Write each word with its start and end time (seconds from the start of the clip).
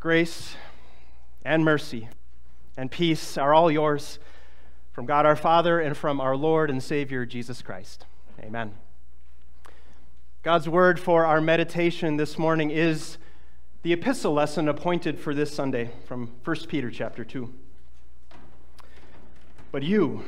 grace 0.00 0.56
and 1.44 1.62
mercy 1.62 2.08
and 2.74 2.90
peace 2.90 3.36
are 3.36 3.52
all 3.52 3.70
yours 3.70 4.18
from 4.92 5.04
God 5.04 5.26
our 5.26 5.36
Father 5.36 5.78
and 5.78 5.94
from 5.94 6.22
our 6.22 6.34
Lord 6.34 6.70
and 6.70 6.82
Savior 6.82 7.26
Jesus 7.26 7.60
Christ. 7.60 8.06
Amen. 8.42 8.72
God's 10.42 10.70
word 10.70 10.98
for 10.98 11.26
our 11.26 11.42
meditation 11.42 12.16
this 12.16 12.38
morning 12.38 12.70
is 12.70 13.18
the 13.82 13.92
epistle 13.92 14.32
lesson 14.32 14.70
appointed 14.70 15.18
for 15.18 15.34
this 15.34 15.54
Sunday 15.54 15.90
from 16.06 16.30
1 16.44 16.56
Peter 16.66 16.90
chapter 16.90 17.22
2. 17.22 17.52
But 19.70 19.82
you 19.82 20.24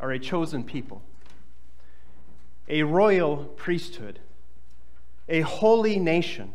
are 0.00 0.10
a 0.10 0.18
chosen 0.18 0.64
people, 0.64 1.02
a 2.66 2.82
royal 2.82 3.44
priesthood, 3.44 4.20
a 5.28 5.42
holy 5.42 5.98
nation, 5.98 6.54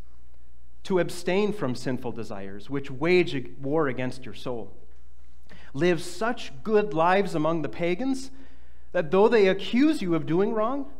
to 0.91 0.99
abstain 0.99 1.53
from 1.53 1.73
sinful 1.73 2.11
desires 2.11 2.69
which 2.69 2.91
wage 2.91 3.49
war 3.61 3.87
against 3.87 4.25
your 4.25 4.33
soul. 4.33 4.75
Live 5.73 6.01
such 6.01 6.51
good 6.63 6.93
lives 6.93 7.33
among 7.33 7.61
the 7.61 7.69
pagans 7.69 8.29
that 8.91 9.09
though 9.09 9.29
they 9.29 9.47
accuse 9.47 10.01
you 10.01 10.15
of 10.15 10.25
doing 10.25 10.51
wrong, 10.51 10.91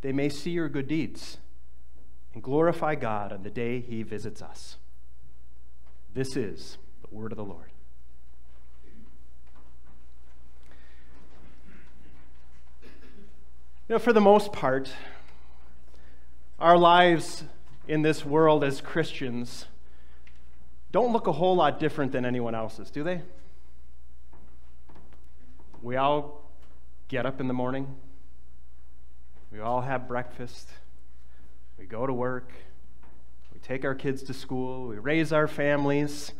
they 0.00 0.10
may 0.10 0.30
see 0.30 0.52
your 0.52 0.70
good 0.70 0.88
deeds 0.88 1.36
and 2.32 2.42
glorify 2.42 2.94
God 2.94 3.30
on 3.30 3.42
the 3.42 3.50
day 3.50 3.78
he 3.78 4.02
visits 4.02 4.40
us. 4.40 4.78
This 6.14 6.34
is 6.34 6.78
the 7.06 7.14
word 7.14 7.30
of 7.30 7.36
the 7.36 7.44
Lord. 7.44 7.72
You 13.86 13.96
know, 13.96 13.98
for 13.98 14.14
the 14.14 14.22
most 14.22 14.50
part, 14.50 14.90
our 16.58 16.78
lives 16.78 17.44
in 17.86 18.02
this 18.02 18.24
world 18.24 18.64
as 18.64 18.80
Christians 18.80 19.66
don't 20.92 21.12
look 21.12 21.26
a 21.26 21.32
whole 21.32 21.56
lot 21.56 21.80
different 21.80 22.12
than 22.12 22.24
anyone 22.24 22.54
else's, 22.54 22.90
do 22.90 23.02
they? 23.02 23.20
We 25.82 25.96
all 25.96 26.50
get 27.08 27.26
up 27.26 27.40
in 27.40 27.48
the 27.48 27.54
morning, 27.54 27.96
we 29.52 29.58
all 29.58 29.80
have 29.80 30.06
breakfast, 30.06 30.68
we 31.78 31.84
go 31.84 32.06
to 32.06 32.12
work, 32.12 32.52
we 33.52 33.58
take 33.58 33.84
our 33.84 33.94
kids 33.94 34.22
to 34.22 34.32
school, 34.32 34.86
we 34.86 34.98
raise 34.98 35.32
our 35.32 35.48
families, 35.48 36.32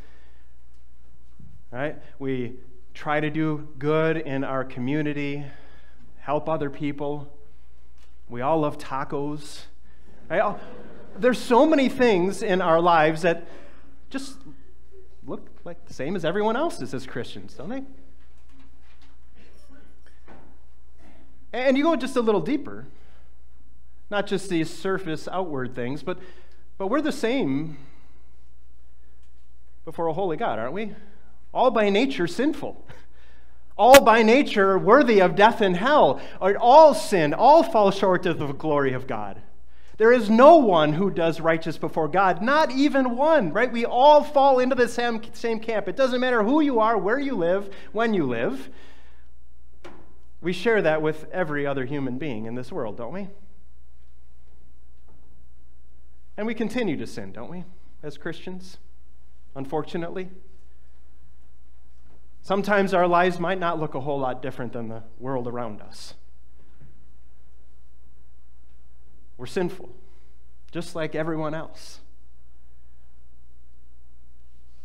right? 1.72 1.96
We 2.20 2.54
try 2.94 3.18
to 3.18 3.30
do 3.30 3.68
good 3.78 4.16
in 4.16 4.44
our 4.44 4.64
community, 4.64 5.44
help 6.20 6.48
other 6.48 6.70
people. 6.70 7.28
We 8.28 8.40
all 8.40 8.60
love 8.60 8.78
tacos. 8.78 9.62
Right? 10.30 10.56
There's 11.18 11.38
so 11.38 11.66
many 11.66 11.88
things 11.88 12.42
in 12.42 12.60
our 12.60 12.80
lives 12.80 13.22
that 13.22 13.46
just 14.10 14.36
look 15.26 15.48
like 15.64 15.86
the 15.86 15.94
same 15.94 16.16
as 16.16 16.24
everyone 16.24 16.56
else's 16.56 16.92
as 16.94 17.06
Christians, 17.06 17.54
don't 17.54 17.68
they? 17.68 17.82
And 21.52 21.78
you 21.78 21.84
go 21.84 21.94
just 21.94 22.16
a 22.16 22.20
little 22.20 22.40
deeper. 22.40 22.86
Not 24.10 24.26
just 24.26 24.48
these 24.48 24.68
surface 24.70 25.28
outward 25.28 25.74
things, 25.74 26.02
but, 26.02 26.18
but 26.78 26.88
we're 26.88 27.00
the 27.00 27.12
same 27.12 27.78
before 29.84 30.08
a 30.08 30.12
holy 30.12 30.36
God, 30.36 30.58
aren't 30.58 30.72
we? 30.72 30.94
All 31.52 31.70
by 31.70 31.90
nature 31.90 32.26
sinful. 32.26 32.84
All 33.76 34.02
by 34.02 34.22
nature 34.22 34.78
worthy 34.78 35.20
of 35.20 35.36
death 35.36 35.60
and 35.60 35.76
hell. 35.76 36.20
All 36.40 36.94
sin, 36.94 37.32
all 37.32 37.62
fall 37.62 37.90
short 37.90 38.26
of 38.26 38.38
the 38.38 38.52
glory 38.52 38.92
of 38.92 39.06
God. 39.06 39.40
There 39.96 40.12
is 40.12 40.28
no 40.28 40.56
one 40.56 40.94
who 40.94 41.10
does 41.10 41.40
righteous 41.40 41.78
before 41.78 42.08
God, 42.08 42.42
not 42.42 42.72
even 42.72 43.16
one, 43.16 43.52
right? 43.52 43.70
We 43.70 43.84
all 43.84 44.24
fall 44.24 44.58
into 44.58 44.74
the 44.74 44.88
same, 44.88 45.22
same 45.34 45.60
camp. 45.60 45.88
It 45.88 45.96
doesn't 45.96 46.20
matter 46.20 46.42
who 46.42 46.60
you 46.60 46.80
are, 46.80 46.98
where 46.98 47.18
you 47.18 47.36
live, 47.36 47.72
when 47.92 48.12
you 48.12 48.26
live. 48.26 48.70
We 50.40 50.52
share 50.52 50.82
that 50.82 51.00
with 51.00 51.26
every 51.30 51.66
other 51.66 51.84
human 51.84 52.18
being 52.18 52.46
in 52.46 52.56
this 52.56 52.72
world, 52.72 52.96
don't 52.96 53.12
we? 53.12 53.28
And 56.36 56.46
we 56.46 56.54
continue 56.54 56.96
to 56.96 57.06
sin, 57.06 57.32
don't 57.32 57.50
we, 57.50 57.64
as 58.02 58.18
Christians? 58.18 58.78
Unfortunately. 59.54 60.28
Sometimes 62.42 62.92
our 62.92 63.06
lives 63.06 63.38
might 63.38 63.60
not 63.60 63.78
look 63.78 63.94
a 63.94 64.00
whole 64.00 64.18
lot 64.18 64.42
different 64.42 64.72
than 64.72 64.88
the 64.88 65.04
world 65.20 65.46
around 65.46 65.80
us. 65.80 66.14
We're 69.36 69.46
sinful, 69.46 69.90
just 70.70 70.94
like 70.94 71.14
everyone 71.14 71.54
else. 71.54 72.00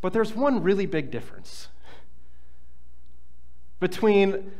But 0.01 0.13
there's 0.13 0.33
one 0.33 0.63
really 0.63 0.85
big 0.85 1.11
difference 1.11 1.67
between 3.79 4.51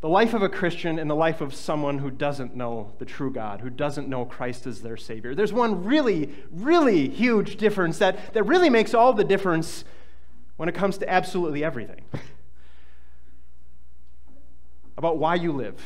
the 0.00 0.08
life 0.08 0.34
of 0.34 0.42
a 0.42 0.48
Christian 0.48 0.98
and 0.98 1.08
the 1.10 1.14
life 1.14 1.40
of 1.40 1.54
someone 1.54 1.98
who 1.98 2.10
doesn't 2.10 2.54
know 2.54 2.92
the 2.98 3.04
true 3.04 3.32
God, 3.32 3.60
who 3.60 3.70
doesn't 3.70 4.08
know 4.08 4.24
Christ 4.24 4.66
as 4.66 4.82
their 4.82 4.96
Savior. 4.96 5.34
There's 5.34 5.52
one 5.52 5.84
really, 5.84 6.34
really 6.50 7.08
huge 7.08 7.56
difference 7.56 7.98
that, 7.98 8.34
that 8.34 8.44
really 8.44 8.70
makes 8.70 8.94
all 8.94 9.12
the 9.12 9.24
difference 9.24 9.84
when 10.56 10.68
it 10.68 10.74
comes 10.74 10.98
to 10.98 11.10
absolutely 11.10 11.64
everything 11.64 12.02
about 14.98 15.18
why 15.18 15.34
you 15.34 15.52
live 15.52 15.80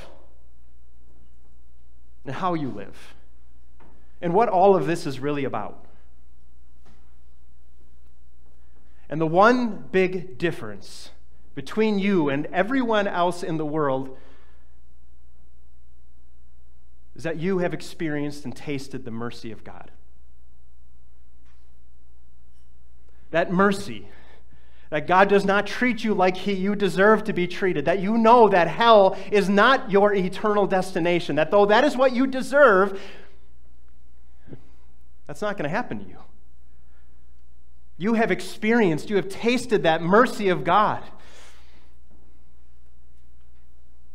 and 2.25 2.35
how 2.35 2.55
you 2.55 2.69
live 2.69 3.15
and 4.21 4.35
what 4.35 4.49
all 4.49 4.77
of 4.77 4.87
this 4.87 5.07
is 5.07 5.21
really 5.21 5.45
about. 5.45 5.85
And 9.09 9.21
the 9.21 9.27
one 9.27 9.85
big 9.91 10.39
difference 10.39 11.11
between 11.55 11.99
you 11.99 12.29
and 12.29 12.47
everyone 12.47 13.09
else 13.09 13.43
in 13.43 13.57
the 13.57 13.67
world 13.67 14.17
is 17.17 17.25
that 17.25 17.37
you 17.37 17.59
have 17.59 17.75
experienced 17.75 18.45
and 18.45 18.55
tasted 18.55 19.05
the 19.05 19.11
mercy 19.11 19.51
of 19.51 19.65
God. 19.65 19.91
That 23.33 23.53
mercy, 23.53 24.09
that 24.91 25.07
God 25.07 25.29
does 25.29 25.45
not 25.45 25.67
treat 25.67 26.05
you 26.05 26.15
like 26.15 26.37
he, 26.37 26.53
you 26.53 26.75
deserve 26.75 27.25
to 27.25 27.33
be 27.33 27.47
treated, 27.47 27.85
that 27.85 27.99
you 27.99 28.17
know 28.17 28.49
that 28.49 28.69
hell 28.69 29.19
is 29.31 29.49
not 29.49 29.91
your 29.91 30.15
eternal 30.15 30.67
destination, 30.67 31.37
that 31.37 31.51
though 31.51 31.67
that 31.67 31.85
is 31.85 31.97
what 31.97 32.13
you 32.13 32.27
deserve, 32.27 33.01
that's 35.31 35.43
not 35.43 35.57
going 35.57 35.63
to 35.63 35.71
happen 35.71 36.01
to 36.01 36.05
you. 36.05 36.17
You 37.99 38.15
have 38.15 38.33
experienced, 38.33 39.11
you 39.11 39.15
have 39.15 39.29
tasted 39.29 39.85
that 39.85 40.03
mercy 40.03 40.49
of 40.49 40.65
God. 40.65 41.05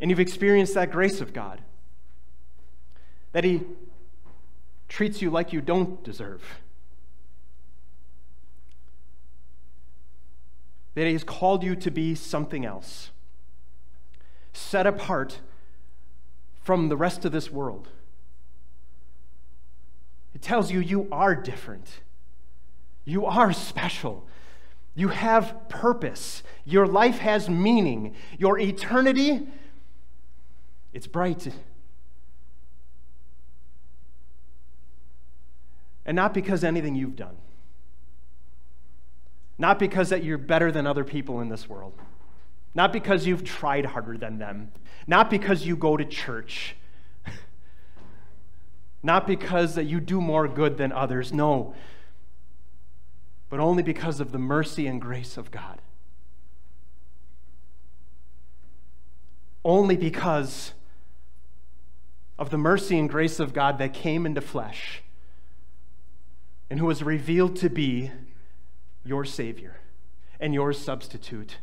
And 0.01 0.11
you've 0.11 0.19
experienced 0.19 0.73
that 0.73 0.91
grace 0.91 1.21
of 1.21 1.31
God. 1.31 1.61
That 3.31 3.45
He 3.45 3.61
treats 4.89 5.21
you 5.21 5.29
like 5.29 5.53
you 5.53 5.61
don't 5.61 6.03
deserve. 6.03 6.43
That 10.95 11.05
He 11.05 11.13
has 11.13 11.23
called 11.23 11.63
you 11.63 11.77
to 11.77 11.89
be 11.89 12.13
something 12.13 12.65
else, 12.65 13.11
set 14.51 14.85
apart 14.85 15.39
from 16.61 16.89
the 16.89 16.97
rest 16.97 17.23
of 17.23 17.31
this 17.31 17.49
world. 17.49 17.87
It 20.35 20.41
tells 20.41 20.69
you 20.69 20.81
you 20.81 21.07
are 21.13 21.33
different. 21.33 22.01
You 23.05 23.25
are 23.25 23.53
special. 23.53 24.27
You 24.93 25.07
have 25.07 25.69
purpose. 25.69 26.43
Your 26.65 26.85
life 26.85 27.19
has 27.19 27.49
meaning. 27.49 28.13
Your 28.37 28.59
eternity, 28.59 29.47
it's 30.93 31.07
bright. 31.07 31.47
And 36.05 36.15
not 36.15 36.33
because 36.33 36.65
anything 36.65 36.95
you've 36.95 37.15
done. 37.15 37.37
Not 39.57 39.79
because 39.79 40.09
that 40.09 40.23
you're 40.23 40.37
better 40.37 40.69
than 40.69 40.85
other 40.85 41.05
people 41.05 41.39
in 41.39 41.47
this 41.47 41.69
world. 41.69 41.93
Not 42.73 42.91
because 42.91 43.25
you've 43.25 43.45
tried 43.45 43.85
harder 43.85 44.17
than 44.17 44.37
them. 44.37 44.73
Not 45.07 45.29
because 45.29 45.65
you 45.65 45.77
go 45.77 45.95
to 45.95 46.03
church 46.03 46.75
not 49.05 49.27
because 49.27 49.75
that 49.75 49.83
you 49.83 49.99
do 49.99 50.19
more 50.19 50.47
good 50.47 50.77
than 50.77 50.91
others, 50.91 51.31
no, 51.31 51.75
but 53.49 53.59
only 53.59 53.83
because 53.83 54.19
of 54.19 54.31
the 54.31 54.39
mercy 54.39 54.87
and 54.87 54.99
grace 54.99 55.37
of 55.37 55.51
God. 55.51 55.79
Only 59.63 59.95
because 59.95 60.73
of 62.39 62.49
the 62.49 62.57
mercy 62.57 62.97
and 62.97 63.07
grace 63.07 63.39
of 63.39 63.53
God 63.53 63.77
that 63.77 63.93
came 63.93 64.25
into 64.25 64.41
flesh 64.41 65.03
and 66.69 66.79
who 66.79 66.87
was 66.87 67.03
revealed 67.03 67.55
to 67.57 67.69
be 67.69 68.11
your 69.03 69.23
Savior 69.23 69.77
and 70.39 70.51
your 70.51 70.73
substitute. 70.73 71.59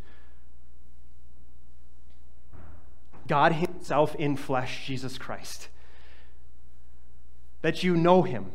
God 3.26 3.54
Himself 3.54 4.14
in 4.14 4.36
flesh, 4.36 4.86
Jesus 4.86 5.18
Christ. 5.18 5.68
That 7.62 7.82
you 7.82 7.96
know 7.96 8.22
Him 8.22 8.52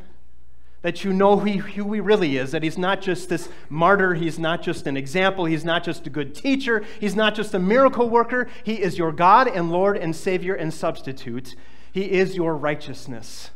that 0.82 1.04
you 1.04 1.12
know 1.12 1.38
who 1.38 1.46
he, 1.46 1.58
who 1.58 1.92
he 1.92 2.00
really 2.00 2.38
is, 2.38 2.52
that 2.52 2.64
he's 2.64 2.78
not 2.78 3.02
just 3.02 3.30
this 3.30 3.50
martyr, 3.68 4.14
he's 4.14 4.38
not 4.38 4.62
just 4.62 4.86
an 4.86 4.96
example, 4.96 5.46
he's 5.46 5.66
not 5.66 5.84
just 5.84 6.06
a 6.06 6.10
good 6.10 6.36
teacher, 6.36 6.84
he's 7.00 7.16
not 7.16 7.36
just 7.36 7.54
a 7.54 7.60
miracle 7.60 8.10
worker. 8.10 8.48
He 8.64 8.82
is 8.82 8.98
your 8.98 9.12
God 9.12 9.48
and 9.48 9.72
Lord 9.72 9.98
and 9.98 10.16
Savior 10.16 10.54
and 10.54 10.74
substitute. 10.74 11.56
He 11.92 12.12
is 12.12 12.36
your 12.36 12.56
righteousness. 12.56 13.50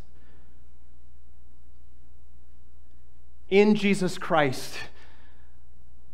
In 3.50 3.76
Jesus 3.76 4.18
Christ, 4.18 4.76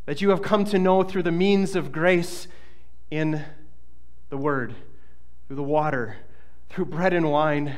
that 0.06 0.22
you 0.22 0.30
have 0.30 0.42
come 0.42 0.66
to 0.66 0.78
know 0.78 1.04
through 1.04 1.24
the 1.24 1.32
means 1.32 1.76
of 1.76 1.92
grace 1.92 2.48
in 3.10 3.44
the 4.30 4.38
Word, 4.38 4.76
through 5.48 5.56
the 5.56 5.64
water, 5.64 6.18
through 6.70 6.86
bread 6.86 7.14
and 7.14 7.32
wine 7.32 7.78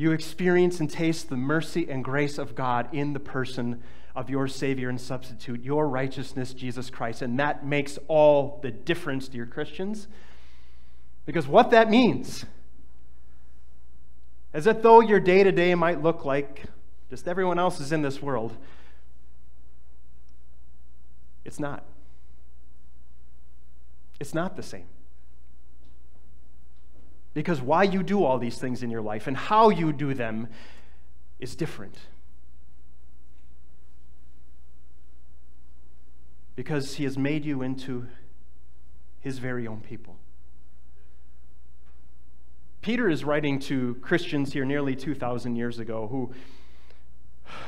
you 0.00 0.12
experience 0.12 0.80
and 0.80 0.90
taste 0.90 1.28
the 1.28 1.36
mercy 1.36 1.86
and 1.90 2.02
grace 2.02 2.38
of 2.38 2.54
God 2.54 2.88
in 2.90 3.12
the 3.12 3.20
person 3.20 3.82
of 4.16 4.30
your 4.30 4.48
Savior 4.48 4.88
and 4.88 4.98
substitute, 4.98 5.62
your 5.62 5.86
righteousness, 5.86 6.54
Jesus 6.54 6.88
Christ. 6.88 7.20
And 7.20 7.38
that 7.38 7.66
makes 7.66 7.98
all 8.08 8.60
the 8.62 8.70
difference, 8.70 9.28
dear 9.28 9.44
Christians. 9.44 10.08
Because 11.26 11.46
what 11.46 11.70
that 11.72 11.90
means 11.90 12.46
is 14.54 14.64
that 14.64 14.82
though 14.82 15.00
your 15.00 15.20
day 15.20 15.44
to 15.44 15.52
day 15.52 15.74
might 15.74 16.02
look 16.02 16.24
like 16.24 16.62
just 17.10 17.28
everyone 17.28 17.58
else 17.58 17.78
is 17.78 17.92
in 17.92 18.00
this 18.00 18.22
world, 18.22 18.56
it's 21.44 21.60
not. 21.60 21.84
It's 24.18 24.32
not 24.32 24.56
the 24.56 24.62
same. 24.62 24.86
Because 27.32 27.60
why 27.60 27.84
you 27.84 28.02
do 28.02 28.24
all 28.24 28.38
these 28.38 28.58
things 28.58 28.82
in 28.82 28.90
your 28.90 29.02
life 29.02 29.26
and 29.26 29.36
how 29.36 29.70
you 29.70 29.92
do 29.92 30.14
them 30.14 30.48
is 31.38 31.54
different. 31.54 31.96
Because 36.56 36.96
he 36.96 37.04
has 37.04 37.16
made 37.16 37.44
you 37.44 37.62
into 37.62 38.08
his 39.20 39.38
very 39.38 39.66
own 39.66 39.80
people. 39.80 40.16
Peter 42.82 43.08
is 43.08 43.24
writing 43.24 43.58
to 43.58 43.94
Christians 43.96 44.52
here 44.52 44.64
nearly 44.64 44.96
2,000 44.96 45.54
years 45.54 45.78
ago 45.78 46.08
who, 46.08 46.32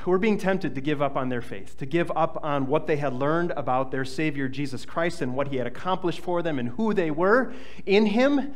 who 0.03 0.11
were 0.11 0.19
being 0.19 0.39
tempted 0.39 0.75
to 0.75 0.81
give 0.81 1.03
up 1.03 1.17
on 1.17 1.29
their 1.29 1.43
faith, 1.43 1.77
to 1.79 1.87
give 1.87 2.11
up 2.17 2.43
on 2.43 2.67
what 2.67 2.87
they 2.87 2.97
had 2.97 3.13
learned 3.13 3.53
about 3.53 3.91
their 3.91 4.07
Savior 4.07 4.49
Jesus 4.49 4.87
Christ 4.87 5.21
and 5.21 5.35
what 5.35 5.49
he 5.49 5.57
had 5.57 5.67
accomplished 5.67 6.21
for 6.21 6.43
them 6.43 6.59
and 6.59 6.71
who 6.71 6.95
they 6.95 7.11
were 7.11 7.53
in 7.85 8.07
him 8.07 8.55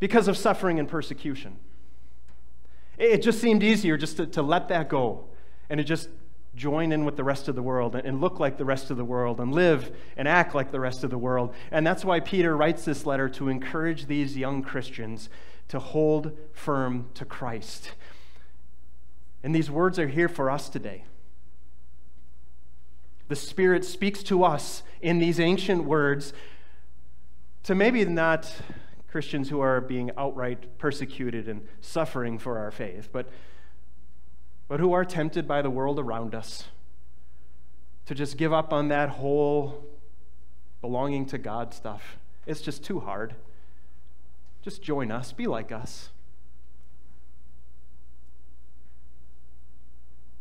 because 0.00 0.26
of 0.26 0.36
suffering 0.36 0.78
and 0.78 0.88
persecution. 0.88 1.56
It 2.98 3.22
just 3.22 3.40
seemed 3.40 3.62
easier 3.62 3.96
just 3.96 4.16
to, 4.16 4.26
to 4.26 4.42
let 4.42 4.68
that 4.68 4.88
go 4.88 5.26
and 5.68 5.78
to 5.78 5.84
just 5.84 6.08
join 6.56 6.90
in 6.90 7.04
with 7.04 7.16
the 7.16 7.24
rest 7.24 7.48
of 7.48 7.54
the 7.54 7.62
world 7.62 7.94
and 7.94 8.20
look 8.20 8.40
like 8.40 8.58
the 8.58 8.64
rest 8.64 8.90
of 8.90 8.96
the 8.96 9.04
world 9.04 9.40
and 9.40 9.54
live 9.54 9.96
and 10.16 10.26
act 10.26 10.54
like 10.54 10.72
the 10.72 10.80
rest 10.80 11.04
of 11.04 11.10
the 11.10 11.18
world. 11.18 11.54
And 11.70 11.86
that's 11.86 12.04
why 12.04 12.20
Peter 12.20 12.56
writes 12.56 12.84
this 12.84 13.06
letter 13.06 13.28
to 13.30 13.48
encourage 13.48 14.06
these 14.06 14.36
young 14.36 14.62
Christians 14.62 15.30
to 15.68 15.78
hold 15.78 16.36
firm 16.52 17.08
to 17.14 17.24
Christ. 17.24 17.92
And 19.42 19.54
these 19.54 19.70
words 19.70 19.98
are 19.98 20.08
here 20.08 20.28
for 20.28 20.50
us 20.50 20.68
today. 20.68 21.04
The 23.28 23.36
Spirit 23.36 23.84
speaks 23.84 24.22
to 24.24 24.42
us 24.42 24.82
in 25.00 25.20
these 25.20 25.38
ancient 25.38 25.84
words 25.84 26.32
to 27.62 27.74
maybe 27.74 28.04
not 28.04 28.52
Christians 29.10 29.48
who 29.48 29.60
are 29.60 29.80
being 29.80 30.12
outright 30.16 30.78
persecuted 30.78 31.48
and 31.48 31.66
suffering 31.80 32.38
for 32.38 32.58
our 32.58 32.70
faith, 32.70 33.08
but, 33.12 33.28
but 34.68 34.78
who 34.78 34.92
are 34.92 35.04
tempted 35.04 35.48
by 35.48 35.62
the 35.62 35.70
world 35.70 35.98
around 35.98 36.34
us 36.34 36.64
to 38.06 38.14
just 38.14 38.36
give 38.36 38.52
up 38.52 38.72
on 38.72 38.88
that 38.88 39.08
whole 39.08 39.84
belonging 40.80 41.26
to 41.26 41.38
God 41.38 41.74
stuff. 41.74 42.18
It's 42.46 42.60
just 42.60 42.84
too 42.84 43.00
hard. 43.00 43.34
Just 44.62 44.80
join 44.80 45.10
us, 45.10 45.32
be 45.32 45.46
like 45.46 45.72
us. 45.72 46.10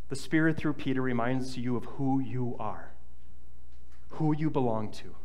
The 0.09 0.15
Spirit 0.15 0.57
through 0.57 0.73
Peter 0.73 1.01
reminds 1.01 1.57
you 1.57 1.75
of 1.75 1.85
who 1.85 2.19
you 2.19 2.55
are, 2.59 2.91
who 4.09 4.35
you 4.35 4.49
belong 4.49 4.91
to 4.91 5.15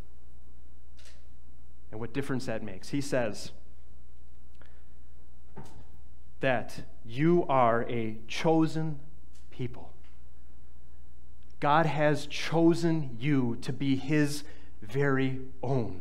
and 1.95 2.01
what 2.01 2.13
difference 2.13 2.47
that 2.47 2.61
makes. 2.61 2.89
He 2.89 3.01
says 3.01 3.53
that 6.41 6.83
you 7.07 7.47
are 7.49 7.83
a 7.89 8.19
chosen 8.27 8.99
people. 9.53 9.93
God 11.61 11.87
has 11.87 12.27
chosen 12.27 13.17
you 13.21 13.59
to 13.63 13.73
be 13.73 13.95
his 13.95 14.43
very 14.83 15.39
own. 15.63 16.01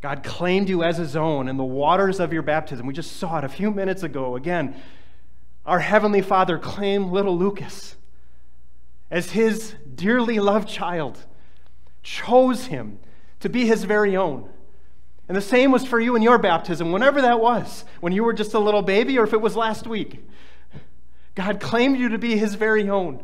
God 0.00 0.22
claimed 0.22 0.68
you 0.68 0.84
as 0.84 0.98
his 0.98 1.16
own 1.16 1.48
in 1.48 1.56
the 1.56 1.64
waters 1.64 2.20
of 2.20 2.32
your 2.32 2.42
baptism. 2.42 2.86
We 2.86 2.94
just 2.94 3.16
saw 3.16 3.38
it 3.38 3.44
a 3.44 3.48
few 3.48 3.72
minutes 3.72 4.04
ago. 4.04 4.36
Again, 4.36 4.80
our 5.66 5.80
Heavenly 5.80 6.22
Father 6.22 6.56
claimed 6.56 7.10
little 7.10 7.36
Lucas 7.36 7.96
as 9.10 9.32
his 9.32 9.74
dearly 9.92 10.38
loved 10.38 10.68
child, 10.68 11.26
chose 12.04 12.66
him 12.66 13.00
to 13.40 13.48
be 13.48 13.66
his 13.66 13.84
very 13.84 14.16
own. 14.16 14.48
And 15.28 15.36
the 15.36 15.42
same 15.42 15.70
was 15.70 15.86
for 15.86 16.00
you 16.00 16.16
in 16.16 16.22
your 16.22 16.38
baptism, 16.38 16.92
whenever 16.92 17.20
that 17.22 17.40
was, 17.40 17.84
when 18.00 18.12
you 18.12 18.24
were 18.24 18.32
just 18.32 18.54
a 18.54 18.58
little 18.58 18.82
baby 18.82 19.18
or 19.18 19.24
if 19.24 19.32
it 19.32 19.40
was 19.40 19.56
last 19.56 19.86
week. 19.86 20.26
God 21.34 21.60
claimed 21.60 21.98
you 21.98 22.08
to 22.08 22.18
be 22.18 22.36
his 22.36 22.54
very 22.54 22.88
own, 22.88 23.22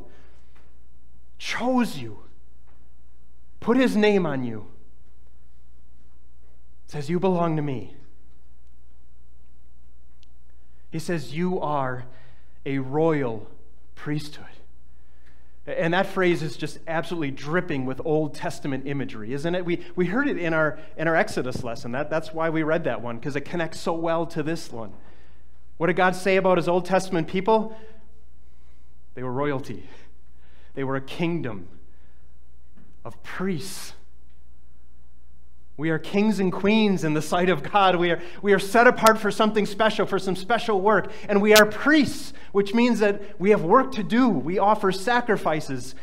chose 1.38 1.98
you, 1.98 2.18
put 3.60 3.76
his 3.76 3.96
name 3.96 4.24
on 4.24 4.44
you, 4.44 4.66
says, 6.86 7.10
You 7.10 7.18
belong 7.18 7.56
to 7.56 7.62
me. 7.62 7.94
He 10.90 10.98
says, 10.98 11.34
You 11.34 11.60
are 11.60 12.06
a 12.64 12.78
royal 12.78 13.50
priesthood. 13.94 14.46
And 15.66 15.94
that 15.94 16.06
phrase 16.06 16.42
is 16.42 16.56
just 16.56 16.78
absolutely 16.86 17.32
dripping 17.32 17.86
with 17.86 18.00
Old 18.04 18.34
Testament 18.34 18.86
imagery, 18.86 19.32
isn't 19.32 19.52
it? 19.52 19.64
We, 19.64 19.84
we 19.96 20.06
heard 20.06 20.28
it 20.28 20.38
in 20.38 20.54
our, 20.54 20.78
in 20.96 21.08
our 21.08 21.16
Exodus 21.16 21.64
lesson. 21.64 21.90
That, 21.92 22.08
that's 22.08 22.32
why 22.32 22.50
we 22.50 22.62
read 22.62 22.84
that 22.84 23.02
one, 23.02 23.16
because 23.16 23.34
it 23.34 23.40
connects 23.40 23.80
so 23.80 23.92
well 23.92 24.26
to 24.26 24.44
this 24.44 24.70
one. 24.70 24.92
What 25.76 25.88
did 25.88 25.96
God 25.96 26.14
say 26.14 26.36
about 26.36 26.56
his 26.56 26.68
Old 26.68 26.84
Testament 26.84 27.26
people? 27.26 27.76
They 29.14 29.24
were 29.24 29.32
royalty, 29.32 29.88
they 30.74 30.84
were 30.84 30.96
a 30.96 31.00
kingdom 31.00 31.68
of 33.04 33.20
priests 33.22 33.94
we 35.76 35.90
are 35.90 35.98
kings 35.98 36.40
and 36.40 36.50
queens 36.50 37.04
in 37.04 37.12
the 37.12 37.20
sight 37.20 37.50
of 37.50 37.62
God. 37.62 37.96
We 37.96 38.10
are, 38.10 38.20
we 38.40 38.54
are 38.54 38.58
set 38.58 38.86
apart 38.86 39.18
for 39.18 39.30
something 39.30 39.66
special, 39.66 40.06
for 40.06 40.18
some 40.18 40.34
special 40.34 40.80
work. 40.80 41.12
And 41.28 41.42
we 41.42 41.54
are 41.54 41.66
priests, 41.66 42.32
which 42.52 42.72
means 42.72 43.00
that 43.00 43.38
we 43.38 43.50
have 43.50 43.62
work 43.62 43.92
to 43.92 44.02
do. 44.02 44.28
We 44.28 44.58
offer 44.58 44.90
sacrifices, 44.90 45.94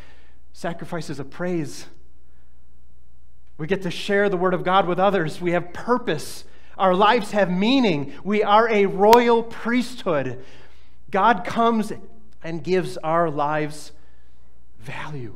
sacrifices 0.52 1.18
of 1.18 1.28
praise. 1.28 1.86
We 3.58 3.66
get 3.66 3.82
to 3.82 3.90
share 3.90 4.28
the 4.28 4.36
word 4.36 4.54
of 4.54 4.62
God 4.62 4.86
with 4.86 5.00
others. 5.00 5.40
We 5.40 5.52
have 5.52 5.72
purpose. 5.72 6.44
Our 6.78 6.94
lives 6.94 7.32
have 7.32 7.50
meaning. 7.50 8.12
We 8.22 8.44
are 8.44 8.68
a 8.68 8.86
royal 8.86 9.42
priesthood. 9.42 10.44
God 11.10 11.44
comes 11.44 11.92
and 12.44 12.62
gives 12.62 12.96
our 12.98 13.28
lives 13.28 13.90
value. 14.78 15.34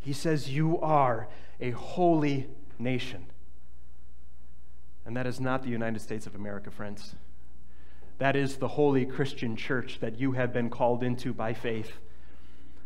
He 0.00 0.12
says, 0.14 0.50
You 0.50 0.80
are 0.80 1.28
a 1.60 1.70
holy 1.70 2.48
nation. 2.78 3.26
And 5.04 5.16
that 5.16 5.26
is 5.26 5.40
not 5.40 5.62
the 5.62 5.68
United 5.68 6.00
States 6.00 6.26
of 6.26 6.34
America, 6.34 6.70
friends. 6.70 7.14
That 8.18 8.36
is 8.36 8.56
the 8.56 8.68
holy 8.68 9.06
Christian 9.06 9.56
church 9.56 9.98
that 10.00 10.18
you 10.18 10.32
have 10.32 10.52
been 10.52 10.70
called 10.70 11.02
into 11.02 11.32
by 11.32 11.54
faith. 11.54 11.92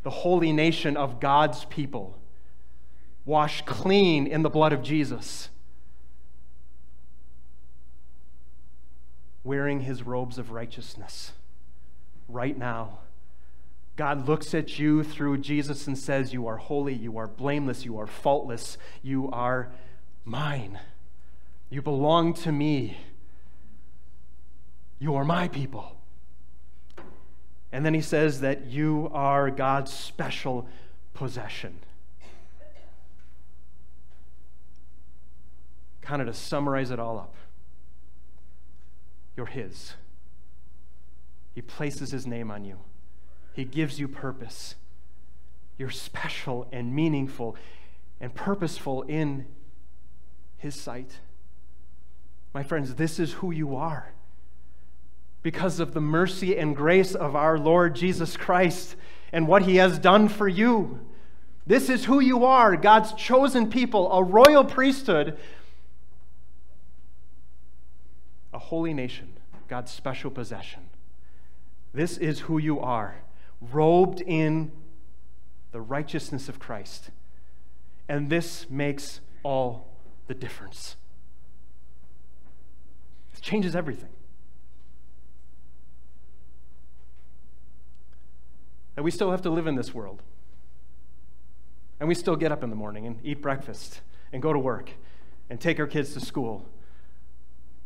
The 0.03 0.11
holy 0.11 0.53
nation 0.53 0.97
of 0.97 1.19
God's 1.19 1.65
people, 1.67 2.19
washed 3.25 3.65
clean 3.65 4.27
in 4.27 4.43
the 4.43 4.51
blood 4.51 4.73
of 4.73 4.83
Jesus, 4.83 5.49
wearing 9.43 9.81
his 9.81 10.03
robes 10.03 10.39
of 10.39 10.51
righteousness 10.51 11.33
right 12.29 12.57
now 12.57 12.99
God 13.97 14.27
looks 14.27 14.55
at 14.55 14.79
you 14.79 15.05
through 15.05 15.39
Jesus 15.39 15.87
and 15.87 15.97
says, 15.97 16.33
You 16.33 16.47
are 16.47 16.57
holy, 16.57 16.95
you 16.95 17.17
are 17.17 17.29
blameless, 17.29 17.85
you 17.85 17.99
are 17.99 18.07
faultless, 18.07 18.77
you 19.03 19.31
are 19.31 19.71
mine. 20.25 20.81
You 21.71 21.83
belong 21.83 22.35
to 22.35 22.53
me. 22.53 22.97
You 24.99 25.15
are 25.17 25.25
my 25.25 25.49
people. 25.49 25.97
And 27.73 27.85
then 27.85 27.95
he 27.95 28.01
says 28.01 28.41
that 28.41 28.67
you 28.67 29.11
are 29.13 29.51
God's 29.51 29.93
special 29.93 30.69
possession. 31.13 31.81
Kind 36.01 36.21
of 36.23 36.29
to 36.29 36.35
summarize 36.35 36.91
it 36.91 36.99
all 36.99 37.19
up, 37.19 37.35
you're 39.37 39.47
His. 39.47 39.95
He 41.55 41.63
places 41.63 42.11
His 42.11 42.27
name 42.27 42.51
on 42.51 42.65
you, 42.65 42.79
He 43.55 43.65
gives 43.65 43.99
you 43.99 44.07
purpose. 44.09 44.75
You're 45.79 45.91
special 45.91 46.69
and 46.71 46.95
meaningful 46.95 47.57
and 48.21 48.35
purposeful 48.35 49.03
in 49.03 49.47
His 50.59 50.75
sight. 50.75 51.21
My 52.53 52.63
friends, 52.63 52.95
this 52.95 53.19
is 53.19 53.33
who 53.35 53.51
you 53.51 53.75
are 53.75 54.13
because 55.43 55.79
of 55.79 55.95
the 55.95 56.01
mercy 56.01 56.57
and 56.57 56.75
grace 56.75 57.15
of 57.15 57.37
our 57.37 57.59
Lord 57.59 57.95
Jesus 57.95 58.37
Christ 58.37 58.97
and 59.33 59.47
what 59.47 59.63
he 59.63 59.77
has 59.77 59.99
done 59.99 60.29
for 60.29 60.49
you. 60.49 61.01
This 61.67 61.91
is 61.91 62.07
who 62.07 62.21
you 62.21 62.45
are 62.45 62.77
God's 62.77 63.13
chosen 63.13 63.71
people, 63.71 64.11
a 64.13 64.23
royal 64.23 64.65
priesthood, 64.65 65.37
a 68.53 68.59
holy 68.59 68.95
nation, 68.95 69.35
God's 69.69 69.91
special 69.91 70.31
possession. 70.31 70.89
This 71.93 72.17
is 72.17 72.41
who 72.41 72.59
you 72.59 72.81
are, 72.81 73.17
robed 73.73 74.21
in 74.21 74.73
the 75.73 75.81
righteousness 75.81 76.49
of 76.49 76.59
Christ. 76.59 77.11
And 78.09 78.31
this 78.31 78.69
makes 78.69 79.21
all 79.43 79.89
the 80.27 80.35
difference. 80.35 80.97
It 83.35 83.41
changes 83.41 83.75
everything. 83.75 84.11
And 88.97 89.05
we 89.05 89.11
still 89.11 89.31
have 89.31 89.43
to 89.43 89.51
live 89.51 89.67
in 89.67 89.75
this 89.75 89.93
world. 89.93 90.23
And 91.99 92.09
we 92.09 92.15
still 92.15 92.37
get 92.37 92.53
up 92.53 92.63
in 92.63 92.71
the 92.71 92.77
morning 92.77 93.07
and 93.07 93.19
eat 93.25 93.41
breakfast 93.41 94.01
and 94.33 94.43
go 94.43 94.53
to 94.53 94.59
work 94.59 94.91
and 95.51 95.61
take 95.61 95.79
our 95.79 95.87
kids 95.87 96.15
to 96.15 96.21
school 96.21 96.67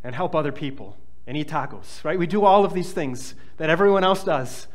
and 0.03 0.15
help 0.15 0.35
other 0.35 0.53
people 0.53 0.97
and 1.27 1.37
eat 1.37 1.49
tacos, 1.49 2.03
right? 2.05 2.19
We 2.19 2.27
do 2.27 2.45
all 2.45 2.65
of 2.65 2.73
these 2.73 2.93
things 2.93 3.35
that 3.59 3.71
everyone 3.71 4.05
else 4.05 4.25
does. 4.25 4.67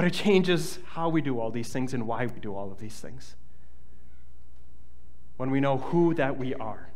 But 0.00 0.06
it 0.06 0.14
changes 0.14 0.78
how 0.92 1.10
we 1.10 1.20
do 1.20 1.38
all 1.38 1.50
these 1.50 1.70
things 1.70 1.92
and 1.92 2.06
why 2.06 2.24
we 2.24 2.40
do 2.40 2.54
all 2.54 2.72
of 2.72 2.78
these 2.78 2.98
things. 2.98 3.36
When 5.36 5.50
we 5.50 5.60
know 5.60 5.76
who 5.76 6.14
that 6.14 6.38
we 6.38 6.54
are. 6.54 6.88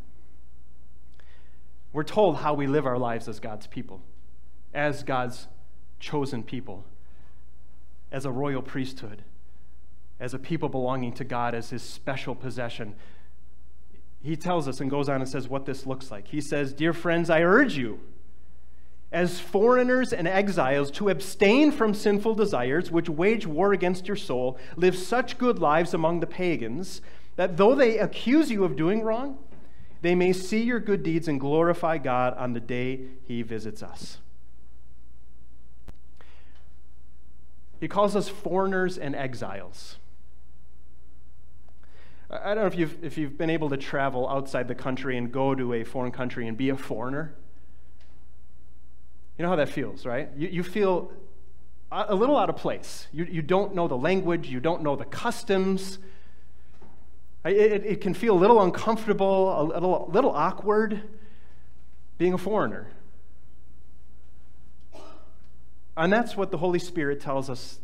We're 1.93 2.03
told 2.03 2.37
how 2.37 2.55
we 2.55 2.67
live 2.67 2.87
our 2.87 2.97
lives 2.97 3.29
as 3.29 3.41
God's 3.41 3.67
people, 3.67 4.01
as 4.73 5.03
God's 5.03 5.49
chosen 6.01 6.43
people 6.43 6.87
as 8.11 8.25
a 8.25 8.31
royal 8.31 8.63
priesthood, 8.63 9.23
as 10.19 10.33
a 10.33 10.39
people 10.39 10.71
belonging 10.71 11.13
to 11.13 11.25
God, 11.25 11.55
as 11.55 11.69
his 11.69 11.83
special 11.83 12.35
possession. 12.35 12.95
He 14.23 14.35
tells 14.35 14.67
us 14.67 14.81
and 14.81 14.91
goes 14.91 15.11
on 15.11 15.21
and 15.21 15.29
says 15.29 15.47
what 15.47 15.67
this 15.67 15.85
looks 15.85 16.11
like. 16.11 16.29
He 16.29 16.41
says, 16.41 16.73
Dear 16.73 16.95
friends, 16.95 17.29
I 17.29 17.43
urge 17.43 17.77
you, 17.77 18.01
as 19.15 19.39
foreigners 19.39 20.13
and 20.13 20.27
exiles, 20.27 20.91
to 20.91 21.09
abstain 21.09 21.71
from 21.71 21.95
sinful 21.95 22.35
desires 22.35 22.91
which 22.91 23.09
wage 23.09 23.47
war 23.47 23.73
against 23.73 24.09
your 24.09 24.17
soul, 24.17 24.59
live 24.77 24.99
such 24.99 25.39
good 25.39 25.61
lives 25.61 25.95
among 25.95 26.19
the 26.19 26.27
pagans 26.27 27.01
that 27.37 27.57
though 27.57 27.75
they 27.75 27.99
accuse 27.99 28.51
you 28.51 28.65
of 28.65 28.77
doing 28.77 29.03
wrong, 29.03 29.39
they 30.03 30.15
may 30.15 30.33
see 30.33 30.63
your 30.63 30.81
good 30.81 31.03
deeds 31.03 31.29
and 31.29 31.41
glorify 31.41 31.97
God 31.97 32.37
on 32.37 32.53
the 32.53 32.61
day 32.61 33.03
he 33.23 33.43
visits 33.43 33.83
us. 33.83 34.19
He 37.81 37.87
calls 37.87 38.17
us 38.17 38.29
foreigners 38.29 38.99
and 38.99 39.15
exiles. 39.15 39.97
I 42.31 42.55
don't 42.55 42.65
know 42.65 42.67
if 42.67 42.77
you've, 42.77 43.05
if 43.05 43.17
you've 43.17 43.39
been 43.39 43.51
able 43.51 43.69
to 43.71 43.77
travel 43.77 44.29
outside 44.29 44.67
the 44.67 44.75
country 44.75 45.17
and 45.17 45.31
go 45.31 45.55
to 45.55 45.73
a 45.75 45.85
foreign 45.85 46.11
country 46.11 46.49
and 46.49 46.57
be 46.57 46.69
a 46.69 46.77
foreigner. 46.77 47.35
You 49.39 49.43
know 49.43 49.49
how 49.49 49.57
that 49.57 49.69
feels, 49.69 50.07
right? 50.07 50.29
You, 50.37 50.49
you 50.49 50.63
feel 50.63 51.13
a 51.91 52.15
little 52.15 52.37
out 52.37 52.49
of 52.49 52.57
place. 52.57 53.07
You, 53.13 53.25
you 53.25 53.43
don't 53.43 53.75
know 53.75 53.89
the 53.89 53.97
language, 53.97 54.49
you 54.49 54.61
don't 54.61 54.83
know 54.83 54.97
the 54.97 55.05
customs. 55.05 55.99
It, 57.45 57.57
it, 57.57 57.87
it 57.87 58.01
can 58.01 58.15
feel 58.15 58.35
a 58.35 58.41
little 58.41 58.63
uncomfortable, 58.63 59.61
a 59.61 59.63
little, 59.63 60.09
a 60.09 60.11
little 60.11 60.31
awkward 60.31 61.03
being 62.19 62.33
a 62.33 62.39
foreigner. 62.39 62.89
And 65.97 66.13
that's 66.13 66.37
what 66.37 66.51
the 66.51 66.59
Holy 66.59 66.79
Spirit 66.79 67.21
tells 67.21 67.49
us. 67.49 67.79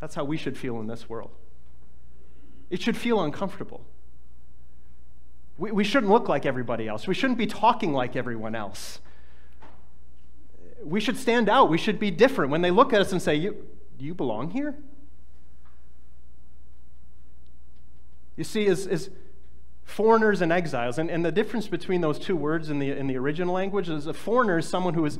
That's 0.00 0.14
how 0.14 0.24
we 0.24 0.36
should 0.36 0.58
feel 0.58 0.80
in 0.80 0.86
this 0.86 1.08
world. 1.08 1.30
It 2.70 2.82
should 2.82 2.96
feel 2.96 3.22
uncomfortable. 3.22 3.84
We, 5.56 5.70
we 5.72 5.84
shouldn't 5.84 6.12
look 6.12 6.28
like 6.28 6.44
everybody 6.44 6.86
else. 6.86 7.06
We 7.06 7.14
shouldn't 7.14 7.38
be 7.38 7.46
talking 7.46 7.92
like 7.92 8.16
everyone 8.16 8.54
else. 8.54 9.00
We 10.84 11.00
should 11.00 11.16
stand 11.16 11.48
out. 11.48 11.68
We 11.68 11.78
should 11.78 11.98
be 11.98 12.10
different. 12.10 12.50
When 12.50 12.62
they 12.62 12.70
look 12.70 12.92
at 12.92 13.00
us 13.00 13.12
and 13.12 13.20
say, 13.20 13.34
you, 13.34 13.66
Do 13.98 14.04
you 14.04 14.14
belong 14.14 14.50
here? 14.50 14.76
You 18.36 18.44
see, 18.44 18.66
as, 18.66 19.10
foreigners 19.84 20.42
and 20.42 20.52
exiles, 20.52 20.98
and, 20.98 21.10
and 21.10 21.24
the 21.24 21.32
difference 21.32 21.66
between 21.66 22.02
those 22.02 22.18
two 22.18 22.36
words 22.36 22.68
in 22.68 22.78
the, 22.78 22.90
in 22.90 23.06
the 23.06 23.16
original 23.16 23.54
language 23.54 23.88
is 23.88 24.06
a 24.06 24.12
foreigner 24.12 24.58
is 24.58 24.68
someone 24.68 24.94
who 24.94 25.04
is 25.04 25.18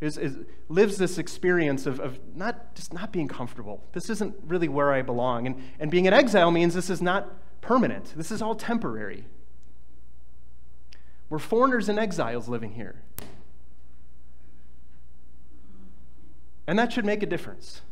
is, 0.00 0.18
is, 0.18 0.38
lives 0.68 0.98
this 0.98 1.16
experience 1.18 1.86
of, 1.86 2.00
of 2.00 2.18
not 2.34 2.74
just 2.74 2.92
not 2.92 3.12
being 3.12 3.28
comfortable. 3.28 3.82
This 3.92 4.10
isn't 4.10 4.34
really 4.46 4.68
where 4.68 4.92
I 4.92 5.02
belong. 5.02 5.46
And, 5.46 5.62
and 5.80 5.90
being 5.90 6.06
an 6.06 6.12
exile 6.12 6.50
means 6.50 6.74
this 6.74 6.90
is 6.90 7.00
not 7.00 7.32
permanent, 7.60 8.12
this 8.16 8.30
is 8.30 8.42
all 8.42 8.54
temporary. 8.54 9.24
We're 11.28 11.38
foreigners 11.38 11.88
and 11.88 11.98
exiles 11.98 12.48
living 12.48 12.72
here. 12.72 13.02
And 16.66 16.78
that 16.78 16.92
should 16.92 17.04
make 17.04 17.22
a 17.22 17.26
difference. 17.26 17.82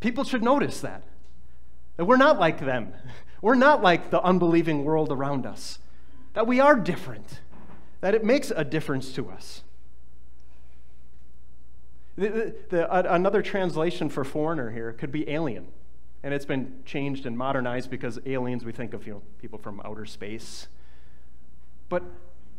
People 0.00 0.24
should 0.24 0.42
notice 0.42 0.80
that. 0.80 1.02
That 1.96 2.04
we're 2.04 2.16
not 2.16 2.38
like 2.38 2.60
them. 2.60 2.92
We're 3.40 3.54
not 3.54 3.82
like 3.82 4.08
the 4.08 4.22
unbelieving 4.22 4.84
world 4.84 5.12
around 5.12 5.44
us. 5.44 5.78
That 6.32 6.46
we 6.46 6.60
are 6.60 6.74
different. 6.74 7.40
That 8.00 8.14
it 8.14 8.24
makes 8.24 8.50
a 8.50 8.64
difference 8.64 9.12
to 9.12 9.28
us. 9.28 9.62
The, 12.16 12.54
the, 12.70 12.90
uh, 12.90 13.02
another 13.10 13.42
translation 13.42 14.08
for 14.08 14.24
foreigner 14.24 14.70
here 14.70 14.92
could 14.92 15.12
be 15.12 15.28
alien. 15.28 15.66
And 16.22 16.32
it's 16.32 16.46
been 16.46 16.80
changed 16.86 17.26
and 17.26 17.36
modernized 17.36 17.90
because 17.90 18.18
aliens, 18.24 18.64
we 18.64 18.72
think 18.72 18.94
of 18.94 19.06
you 19.06 19.12
know, 19.14 19.22
people 19.42 19.58
from 19.58 19.82
outer 19.84 20.06
space. 20.06 20.68
But 21.90 22.02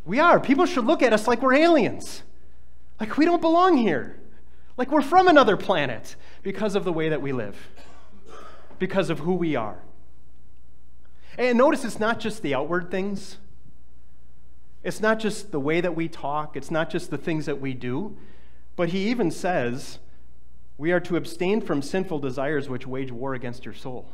we 0.05 0.19
are. 0.19 0.39
People 0.39 0.67
should 0.67 0.85
look 0.85 1.01
at 1.01 1.13
us 1.13 1.27
like 1.27 1.41
we're 1.41 1.55
aliens. 1.55 2.21
Like 2.99 3.17
we 3.17 3.25
don't 3.25 3.41
belong 3.41 3.77
here. 3.77 4.17
Like 4.77 4.91
we're 4.91 5.01
from 5.01 5.27
another 5.27 5.57
planet 5.57 6.15
because 6.43 6.75
of 6.75 6.83
the 6.83 6.93
way 6.93 7.09
that 7.09 7.21
we 7.21 7.31
live, 7.31 7.55
because 8.79 9.09
of 9.09 9.19
who 9.19 9.33
we 9.33 9.55
are. 9.55 9.79
And 11.37 11.57
notice 11.57 11.83
it's 11.83 11.99
not 11.99 12.19
just 12.19 12.41
the 12.41 12.53
outward 12.53 12.91
things, 12.91 13.37
it's 14.83 15.01
not 15.01 15.19
just 15.19 15.51
the 15.51 15.59
way 15.59 15.81
that 15.81 15.95
we 15.95 16.07
talk, 16.07 16.55
it's 16.55 16.71
not 16.71 16.89
just 16.89 17.09
the 17.09 17.17
things 17.17 17.45
that 17.45 17.59
we 17.59 17.73
do. 17.73 18.15
But 18.75 18.89
he 18.89 19.09
even 19.09 19.31
says, 19.31 19.99
we 20.77 20.91
are 20.91 20.99
to 21.01 21.15
abstain 21.15 21.61
from 21.61 21.81
sinful 21.81 22.19
desires 22.19 22.67
which 22.69 22.85
wage 22.85 23.11
war 23.11 23.33
against 23.33 23.65
your 23.65 23.73
soul. 23.73 24.09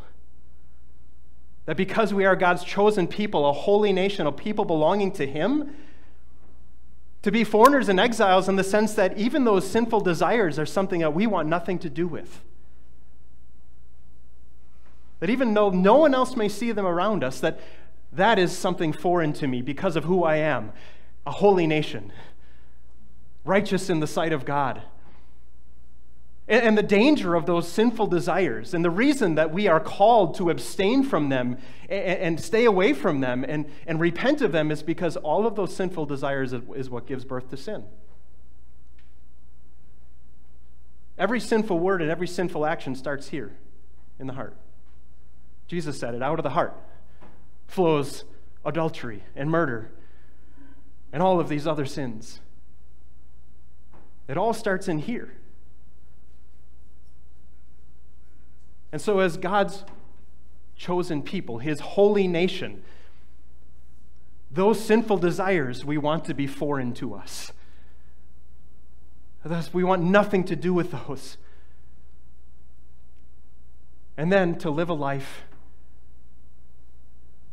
That 1.65 1.77
because 1.77 2.13
we 2.13 2.25
are 2.25 2.35
God's 2.35 2.63
chosen 2.63 3.07
people, 3.07 3.47
a 3.47 3.53
holy 3.53 3.93
nation, 3.93 4.27
a 4.27 4.31
people 4.31 4.65
belonging 4.65 5.11
to 5.13 5.27
Him, 5.27 5.75
to 7.21 7.31
be 7.31 7.43
foreigners 7.43 7.89
and 7.89 7.99
exiles 7.99 8.49
in 8.49 8.55
the 8.55 8.63
sense 8.63 8.93
that 8.95 9.17
even 9.17 9.43
those 9.43 9.69
sinful 9.69 10.01
desires 10.01 10.57
are 10.57 10.65
something 10.65 11.01
that 11.01 11.13
we 11.13 11.27
want 11.27 11.47
nothing 11.47 11.77
to 11.79 11.89
do 11.89 12.07
with. 12.07 12.41
That 15.19 15.29
even 15.29 15.53
though 15.53 15.69
no 15.69 15.97
one 15.97 16.15
else 16.15 16.35
may 16.35 16.49
see 16.49 16.71
them 16.71 16.85
around 16.85 17.23
us, 17.23 17.39
that 17.41 17.59
that 18.11 18.39
is 18.39 18.51
something 18.51 18.91
foreign 18.91 19.33
to 19.33 19.47
me 19.47 19.61
because 19.61 19.95
of 19.95 20.05
who 20.05 20.23
I 20.23 20.37
am, 20.37 20.71
a 21.25 21.31
holy 21.31 21.67
nation 21.67 22.11
righteous 23.43 23.89
in 23.89 23.99
the 23.99 24.07
sight 24.07 24.33
of 24.33 24.45
God. 24.45 24.81
And, 26.47 26.77
the 26.77 26.83
danger 26.83 27.35
of 27.35 27.45
those 27.45 27.67
sinful 27.67 28.07
desires, 28.07 28.73
and 28.73 28.83
the 28.83 28.89
reason 28.89 29.35
that 29.35 29.53
we 29.53 29.67
are 29.67 29.79
called 29.79 30.35
to 30.35 30.49
abstain 30.49 31.03
from 31.03 31.29
them 31.29 31.57
and, 31.87 32.39
stay 32.41 32.65
away 32.65 32.93
from 32.93 33.21
them 33.21 33.45
and, 33.47 33.67
and 33.87 33.99
repent 33.99 34.41
of 34.41 34.51
them 34.51 34.69
is 34.69 34.83
because 34.83 35.15
all 35.17 35.45
of 35.45 35.55
those 35.55 35.73
sinful 35.73 36.07
desires 36.07 36.51
is 36.53 36.89
what 36.89 37.05
gives 37.05 37.23
birth 37.23 37.49
to 37.51 37.57
sin. 37.57 37.85
Every 41.17 41.39
sinful 41.39 41.79
word 41.79 42.01
and 42.01 42.09
every 42.09 42.27
sinful 42.27 42.65
action 42.65 42.95
starts 42.95 43.29
here 43.29 43.53
in 44.19 44.27
the 44.27 44.33
heart. 44.33 44.57
Jesus 45.67 45.99
said 45.99 46.15
it 46.15 46.23
out 46.23 46.39
of 46.39 46.43
the 46.43 46.49
heart 46.49 46.75
flows 47.67 48.25
adultery 48.65 49.23
and 49.35 49.49
murder 49.49 49.91
and 51.13 51.21
all 51.23 51.39
of 51.39 51.47
these 51.47 51.65
other 51.65 51.85
sins. 51.85 52.39
It 54.27 54.37
all 54.37 54.53
starts 54.53 54.87
in 54.87 54.99
here. 54.99 55.33
And 58.91 59.01
so, 59.01 59.19
as 59.19 59.37
God's 59.37 59.83
chosen 60.75 61.21
people, 61.21 61.59
his 61.59 61.79
holy 61.79 62.27
nation, 62.27 62.83
those 64.51 64.83
sinful 64.83 65.17
desires 65.17 65.85
we 65.85 65.97
want 65.97 66.25
to 66.25 66.33
be 66.33 66.47
foreign 66.47 66.93
to 66.95 67.13
us. 67.13 67.53
Thus, 69.43 69.73
we 69.73 69.83
want 69.83 70.03
nothing 70.03 70.43
to 70.45 70.55
do 70.55 70.73
with 70.73 70.91
those. 70.91 71.37
And 74.17 74.31
then 74.31 74.57
to 74.59 74.69
live 74.69 74.89
a 74.89 74.93
life, 74.93 75.43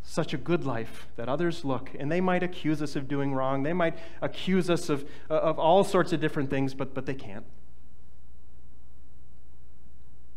such 0.02 0.34
a 0.34 0.36
good 0.36 0.64
life, 0.64 1.06
that 1.16 1.28
others 1.28 1.64
look 1.64 1.90
and 1.98 2.10
they 2.10 2.20
might 2.20 2.42
accuse 2.42 2.82
us 2.82 2.96
of 2.96 3.08
doing 3.08 3.32
wrong. 3.32 3.62
They 3.62 3.72
might 3.72 3.96
accuse 4.20 4.68
us 4.68 4.88
of, 4.88 5.08
of 5.30 5.58
all 5.58 5.84
sorts 5.84 6.12
of 6.12 6.20
different 6.20 6.50
things, 6.50 6.74
but, 6.74 6.94
but 6.94 7.06
they 7.06 7.14
can't. 7.14 7.44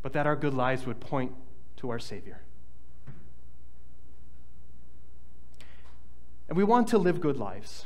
But 0.01 0.13
that 0.13 0.25
our 0.25 0.35
good 0.35 0.53
lives 0.53 0.85
would 0.85 0.99
point 0.99 1.33
to 1.77 1.89
our 1.89 1.99
Savior. 1.99 2.41
And 6.47 6.57
we 6.57 6.63
want 6.63 6.89
to 6.89 6.97
live 6.97 7.21
good 7.21 7.37
lives. 7.37 7.85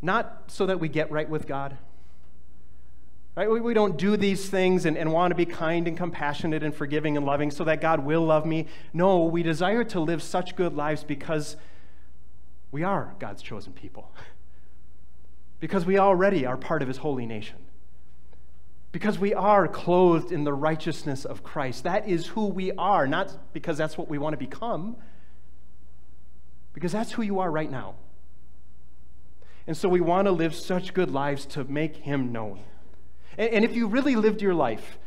Not 0.00 0.44
so 0.46 0.66
that 0.66 0.78
we 0.78 0.88
get 0.88 1.10
right 1.10 1.28
with 1.28 1.46
God. 1.48 1.76
Right? 3.36 3.50
We, 3.50 3.60
we 3.60 3.74
don't 3.74 3.96
do 3.96 4.16
these 4.16 4.48
things 4.48 4.84
and, 4.84 4.96
and 4.96 5.12
want 5.12 5.32
to 5.32 5.34
be 5.34 5.44
kind 5.44 5.88
and 5.88 5.96
compassionate 5.96 6.62
and 6.62 6.72
forgiving 6.72 7.16
and 7.16 7.26
loving 7.26 7.50
so 7.50 7.64
that 7.64 7.80
God 7.80 8.04
will 8.04 8.24
love 8.24 8.46
me. 8.46 8.66
No, 8.92 9.24
we 9.24 9.42
desire 9.42 9.82
to 9.84 9.98
live 9.98 10.22
such 10.22 10.54
good 10.54 10.74
lives 10.74 11.02
because 11.02 11.56
we 12.70 12.84
are 12.84 13.14
God's 13.18 13.42
chosen 13.42 13.72
people. 13.72 14.12
Because 15.60 15.86
we 15.86 15.98
already 15.98 16.44
are 16.44 16.58
part 16.58 16.82
of 16.82 16.88
his 16.88 16.98
holy 16.98 17.24
nation. 17.24 17.56
Because 18.94 19.18
we 19.18 19.34
are 19.34 19.66
clothed 19.66 20.30
in 20.30 20.44
the 20.44 20.54
righteousness 20.54 21.24
of 21.24 21.42
Christ. 21.42 21.82
That 21.82 22.08
is 22.08 22.28
who 22.28 22.46
we 22.46 22.70
are, 22.70 23.08
not 23.08 23.52
because 23.52 23.76
that's 23.76 23.98
what 23.98 24.08
we 24.08 24.18
want 24.18 24.34
to 24.34 24.38
become 24.38 24.94
because 26.74 26.92
that's 26.92 27.10
who 27.12 27.22
you 27.22 27.40
are 27.40 27.50
right 27.50 27.70
now. 27.70 27.94
And 29.66 29.76
so 29.76 29.88
we 29.88 30.00
want 30.00 30.26
to 30.26 30.32
live 30.32 30.54
such 30.54 30.92
good 30.92 31.10
lives 31.10 31.46
to 31.46 31.64
make 31.64 31.96
him 31.96 32.32
known. 32.32 32.60
And, 33.38 33.50
and, 33.50 33.64
if 33.64 33.74
you 33.74 33.86
really 33.88 34.14
lived 34.14 34.42
your 34.42 34.54
life 34.54 34.98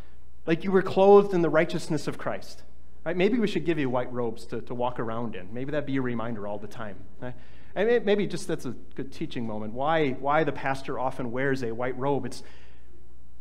like 0.46 0.64
you 0.64 0.72
were 0.72 0.82
clothed 0.82 1.34
in 1.34 1.42
the 1.42 1.50
righteousness 1.50 2.08
of 2.08 2.18
Christ, 2.18 2.64
right? 3.06 3.16
Maybe 3.16 3.38
we 3.38 3.48
should 3.48 3.66
give 3.66 3.80
you 3.80 3.90
white 3.90 4.12
robes 4.12 4.46
to, 4.48 4.62
to 4.62 4.74
walk 4.74 5.00
around 5.00 5.36
in. 5.36 5.54
Maybe 5.54 5.72
that'd 5.72 5.86
be 5.86 5.98
a 5.98 6.02
reminder 6.02 6.46
all 6.46 6.58
the 6.58 6.68
time. 6.68 6.98
Right? 7.22 7.36
And 7.76 8.06
maybe 8.06 8.26
just 8.26 8.48
that's 8.48 8.66
a 8.66 8.72
good 8.96 9.14
teaching 9.14 9.46
moment. 9.46 9.74
Why, 9.74 10.12
why 10.14 10.44
the 10.44 10.52
pastor 10.52 10.98
often 10.98 11.32
wears 11.32 11.64
a 11.64 11.72
white 11.72 11.98
robe? 11.98 12.26
It's, 12.26 12.42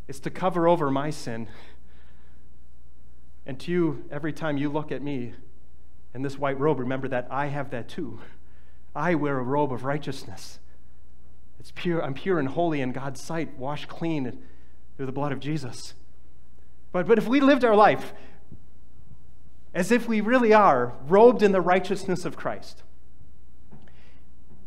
it's 0.09 0.21
to 0.21 0.31
cover 0.31 0.69
over 0.69 0.91
my 0.91 1.11
sin. 1.11 1.49
And 3.45 3.59
to 3.61 3.71
you, 3.71 4.05
every 4.11 4.33
time 4.33 4.57
you 4.57 4.69
look 4.69 4.91
at 4.91 5.03
me, 5.03 5.35
in 6.15 6.23
this 6.23 6.39
white 6.39 6.59
robe, 6.59 6.81
remember 6.81 7.09
that 7.09 7.29
I 7.31 7.47
have 7.47 7.71
that 7.71 7.89
too. 7.89 8.21
I 8.95 9.15
wear 9.15 9.39
a 9.39 9.43
robe 9.43 9.73
of 9.73 9.85
righteousness. 9.85 10.59
It's 11.61 11.73
pure, 11.75 12.03
I'm 12.03 12.15
pure 12.15 12.39
and 12.39 12.49
holy 12.49 12.81
in 12.81 12.93
God's 12.93 13.23
sight, 13.23 13.59
washed 13.59 13.89
clean 13.89 14.39
through 14.97 15.07
the 15.07 15.13
blood 15.13 15.33
of 15.33 15.41
Jesus. 15.41 15.93
But, 16.91 17.07
but 17.07 17.19
if 17.19 17.29
we 17.29 17.41
lived 17.41 17.65
our 17.65 17.77
life 17.77 18.15
as 19.75 19.93
if 19.93 20.09
we 20.09 20.23
really 20.23 20.55
are 20.55 20.95
robed 21.07 21.43
in 21.43 21.53
the 21.53 21.61
righteousness 21.61 22.25
of 22.25 22.35
Christ, 22.35 22.83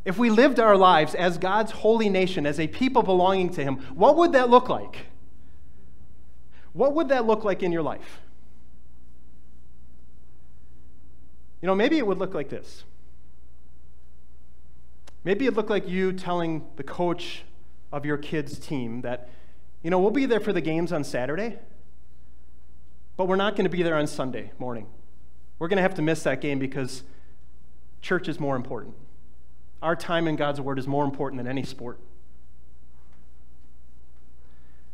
if 0.06 0.19
we 0.19 0.30
lived 0.30 0.60
our 0.60 0.78
lives 0.78 1.15
as 1.15 1.39
God's 1.39 1.71
holy 1.71 2.10
nation, 2.10 2.45
as 2.45 2.60
a 2.60 2.67
people 2.67 3.02
belonging 3.02 3.49
to 3.54 3.63
Him, 3.63 3.78
what 3.95 4.15
would 4.17 4.34
that 4.34 4.52
look 4.52 4.69
like? 4.69 5.08
What 6.73 6.93
would 6.93 7.10
that 7.10 7.25
look 7.25 7.43
like 7.43 7.63
in 7.63 7.71
your 7.71 7.82
life? 7.82 8.21
You 11.62 11.67
know, 11.67 11.75
maybe 11.75 11.97
it 11.97 12.08
would 12.08 12.17
look 12.17 12.34
like 12.34 12.49
this. 12.49 12.84
Maybe 15.23 15.45
it'd 15.45 15.58
look 15.58 15.69
like 15.69 15.88
you 15.88 16.13
telling 16.13 16.65
the 16.77 16.84
coach 16.84 17.43
of 17.91 18.05
your 18.05 18.17
kids' 18.17 18.58
team 18.58 19.01
that, 19.01 19.29
you 19.84 19.89
know, 19.89 19.99
we'll 19.99 20.12
be 20.12 20.25
there 20.25 20.39
for 20.39 20.53
the 20.53 20.62
games 20.62 20.93
on 20.93 21.03
Saturday, 21.03 21.58
but 23.17 23.27
we're 23.27 23.36
not 23.36 23.55
going 23.55 23.65
to 23.65 23.69
be 23.69 23.84
there 23.84 23.95
on 23.95 24.08
Sunday 24.08 24.51
morning. 24.60 24.88
We're 25.58 25.67
going 25.67 25.77
to 25.77 25.82
have 25.84 25.95
to 25.95 26.01
miss 26.01 26.23
that 26.23 26.39
game 26.39 26.58
because 26.58 27.03
church 28.01 28.29
is 28.29 28.39
more 28.39 28.55
important. 28.55 28.95
Our 29.82 29.95
time 29.95 30.27
in 30.27 30.38
God's 30.38 30.62
Word 30.62 30.79
is 30.79 30.88
more 30.88 31.03
important 31.03 31.38
than 31.38 31.47
any 31.47 31.63
sport. 31.63 31.99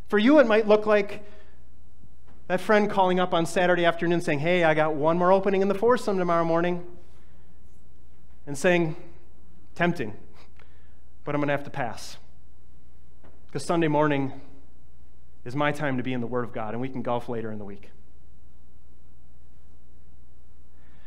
For 0.07 0.17
you, 0.17 0.39
it 0.39 0.47
might 0.47 0.67
look 0.67 0.85
like 0.85 1.23
that 2.47 2.61
friend 2.61 2.89
calling 2.89 3.19
up 3.19 3.33
on 3.33 3.45
Saturday 3.45 3.85
afternoon 3.85 4.21
saying, 4.21 4.39
Hey, 4.39 4.63
I 4.63 4.73
got 4.73 4.95
one 4.95 5.17
more 5.17 5.31
opening 5.31 5.61
in 5.61 5.67
the 5.67 5.75
foursome 5.75 6.17
tomorrow 6.17 6.45
morning. 6.45 6.85
And 8.47 8.57
saying, 8.57 8.95
Tempting, 9.73 10.13
but 11.23 11.33
I'm 11.33 11.41
going 11.41 11.47
to 11.47 11.53
have 11.53 11.63
to 11.63 11.71
pass. 11.71 12.17
Because 13.47 13.65
Sunday 13.65 13.87
morning 13.87 14.39
is 15.43 15.55
my 15.55 15.71
time 15.71 15.97
to 15.97 16.03
be 16.03 16.13
in 16.13 16.21
the 16.21 16.27
Word 16.27 16.43
of 16.43 16.53
God, 16.53 16.73
and 16.73 16.81
we 16.81 16.87
can 16.87 17.01
golf 17.01 17.27
later 17.27 17.51
in 17.51 17.57
the 17.57 17.65
week. 17.65 17.89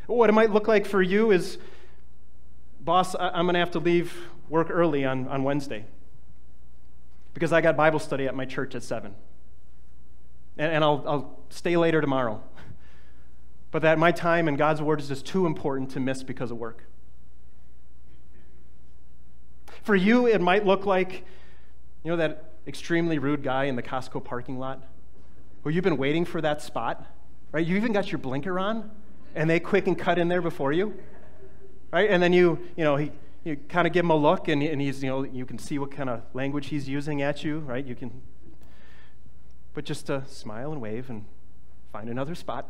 What 0.07 0.29
it 0.29 0.33
might 0.33 0.51
look 0.51 0.67
like 0.67 0.85
for 0.85 1.01
you 1.01 1.31
is, 1.31 1.57
boss, 2.81 3.15
I'm 3.19 3.45
going 3.45 3.53
to 3.53 3.59
have 3.59 3.71
to 3.71 3.79
leave 3.79 4.13
work 4.49 4.69
early 4.71 5.05
on, 5.05 5.27
on 5.27 5.43
Wednesday 5.43 5.85
because 7.33 7.53
I 7.53 7.61
got 7.61 7.77
Bible 7.77 7.99
study 7.99 8.27
at 8.27 8.35
my 8.35 8.45
church 8.45 8.73
at 8.75 8.83
7 8.83 9.13
and, 10.59 10.73
and 10.73 10.83
I'll, 10.83 11.03
I'll 11.07 11.39
stay 11.49 11.75
later 11.77 12.01
tomorrow. 12.01 12.43
But 13.71 13.81
that 13.81 13.97
my 13.97 14.11
time 14.11 14.47
and 14.47 14.57
God's 14.57 14.81
word 14.81 14.99
is 14.99 15.07
just 15.07 15.25
too 15.25 15.47
important 15.47 15.89
to 15.91 15.99
miss 15.99 16.21
because 16.21 16.51
of 16.51 16.57
work. 16.57 16.83
For 19.83 19.95
you, 19.95 20.27
it 20.27 20.41
might 20.41 20.65
look 20.65 20.85
like, 20.85 21.25
you 22.03 22.11
know, 22.11 22.17
that 22.17 22.53
extremely 22.67 23.17
rude 23.17 23.41
guy 23.41 23.65
in 23.65 23.75
the 23.75 23.81
Costco 23.81 24.23
parking 24.23 24.59
lot 24.59 24.83
where 25.63 25.73
you've 25.73 25.83
been 25.83 25.97
waiting 25.97 26.25
for 26.25 26.41
that 26.41 26.61
spot, 26.61 27.05
right? 27.51 27.65
You 27.65 27.75
even 27.77 27.91
got 27.91 28.11
your 28.11 28.19
blinker 28.19 28.59
on, 28.59 28.91
and 29.35 29.49
they 29.49 29.59
quick 29.59 29.87
and 29.87 29.97
cut 29.97 30.17
in 30.17 30.27
there 30.27 30.41
before 30.41 30.71
you, 30.71 30.93
right? 31.91 32.09
And 32.09 32.21
then 32.21 32.33
you, 32.33 32.59
you 32.75 32.83
know, 32.83 32.95
he, 32.95 33.11
you 33.43 33.55
kind 33.67 33.87
of 33.87 33.93
give 33.93 34.03
him 34.05 34.11
a 34.11 34.15
look, 34.15 34.47
and, 34.47 34.61
and 34.61 34.81
he's, 34.81 35.03
you 35.03 35.09
know, 35.09 35.23
you 35.23 35.45
can 35.45 35.57
see 35.57 35.79
what 35.79 35.91
kind 35.91 36.09
of 36.09 36.21
language 36.33 36.67
he's 36.67 36.87
using 36.87 37.21
at 37.21 37.43
you, 37.43 37.59
right? 37.59 37.85
You 37.85 37.95
can 37.95 38.21
but 39.79 39.85
just 39.85 40.07
to 40.07 40.21
smile 40.27 40.73
and 40.73 40.81
wave 40.81 41.09
and 41.09 41.23
find 41.93 42.09
another 42.09 42.35
spot. 42.35 42.67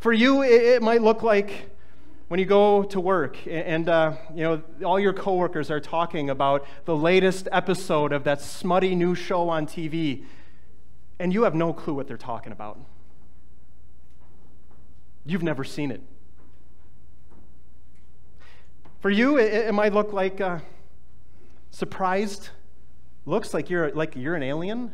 For 0.00 0.10
you, 0.10 0.42
it, 0.42 0.80
might 0.80 1.02
look 1.02 1.22
like 1.22 1.68
when 2.28 2.40
you 2.40 2.46
go 2.46 2.82
to 2.84 2.98
work 2.98 3.36
and 3.46 3.90
uh, 3.90 4.14
you 4.34 4.44
know 4.44 4.62
all 4.82 4.98
your 4.98 5.12
coworkers 5.12 5.70
are 5.70 5.80
talking 5.80 6.30
about 6.30 6.66
the 6.86 6.96
latest 6.96 7.46
episode 7.52 8.10
of 8.10 8.24
that 8.24 8.40
smutty 8.40 8.94
new 8.94 9.14
show 9.14 9.50
on 9.50 9.66
TV, 9.66 10.24
and 11.18 11.34
you 11.34 11.42
have 11.42 11.54
no 11.54 11.74
clue 11.74 11.92
what 11.92 12.08
they're 12.08 12.16
talking 12.16 12.50
about. 12.50 12.78
You've 15.26 15.42
never 15.42 15.62
seen 15.62 15.90
it. 15.90 16.00
For 19.00 19.10
you, 19.10 19.36
it, 19.36 19.74
might 19.74 19.92
look 19.92 20.14
like 20.14 20.40
uh, 20.40 20.60
surprised 21.70 22.48
looks 23.28 23.52
like 23.52 23.68
you're 23.68 23.92
like 23.92 24.16
you're 24.16 24.34
an 24.34 24.42
alien. 24.42 24.92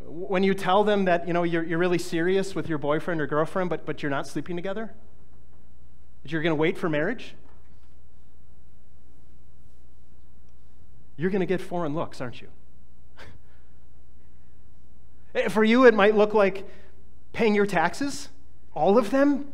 When 0.00 0.42
you 0.42 0.54
tell 0.54 0.84
them 0.84 1.04
that 1.04 1.26
you 1.26 1.34
know 1.34 1.42
you're, 1.42 1.64
you're 1.64 1.78
really 1.78 1.98
serious 1.98 2.54
with 2.54 2.68
your 2.68 2.78
boyfriend 2.78 3.20
or 3.20 3.26
girlfriend 3.26 3.68
but, 3.68 3.84
but 3.84 4.02
you're 4.02 4.10
not 4.10 4.26
sleeping 4.26 4.56
together? 4.56 4.92
That 6.22 6.32
you're 6.32 6.42
going 6.42 6.52
to 6.52 6.60
wait 6.60 6.78
for 6.78 6.88
marriage? 6.88 7.34
You're 11.16 11.30
going 11.30 11.40
to 11.40 11.46
get 11.46 11.60
foreign 11.60 11.94
looks 11.94 12.20
aren't 12.20 12.40
you? 12.40 12.48
Eh, 15.34 15.48
for 15.48 15.62
you 15.62 15.84
it 15.84 15.92
might 15.92 16.14
look 16.14 16.32
like 16.32 16.66
paying 17.34 17.54
your 17.54 17.66
taxes 17.66 18.30
all 18.74 18.96
of 18.96 19.10
them 19.10 19.52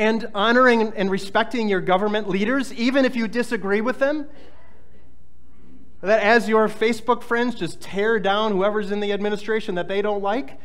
and 0.00 0.30
honoring 0.34 0.94
and 0.96 1.10
respecting 1.10 1.68
your 1.68 1.82
government 1.82 2.26
leaders, 2.26 2.72
even 2.72 3.04
if 3.04 3.14
you 3.14 3.28
disagree 3.28 3.82
with 3.82 3.98
them. 3.98 4.26
That 6.00 6.22
as 6.22 6.48
your 6.48 6.70
Facebook 6.70 7.22
friends 7.22 7.54
just 7.54 7.82
tear 7.82 8.18
down 8.18 8.52
whoever's 8.52 8.90
in 8.90 9.00
the 9.00 9.12
administration 9.12 9.74
that 9.74 9.88
they 9.88 10.00
don't 10.00 10.22
like, 10.22 10.58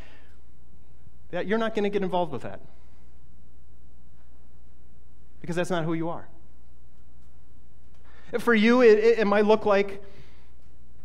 that 1.32 1.48
you're 1.48 1.58
not 1.58 1.76
going 1.76 1.84
to 1.84 1.90
get 1.90 2.02
involved 2.02 2.32
with 2.32 2.44
that. 2.44 2.62
Because 5.42 5.58
that's 5.58 5.70
not 5.70 5.84
who 5.84 5.94
you 5.94 6.08
are. 6.08 6.30
For 8.40 8.56
you, 8.56 8.82
it, 8.82 8.98
it, 8.98 9.20
it 9.20 9.26
might 9.26 9.46
look 9.46 9.66
like 9.66 10.02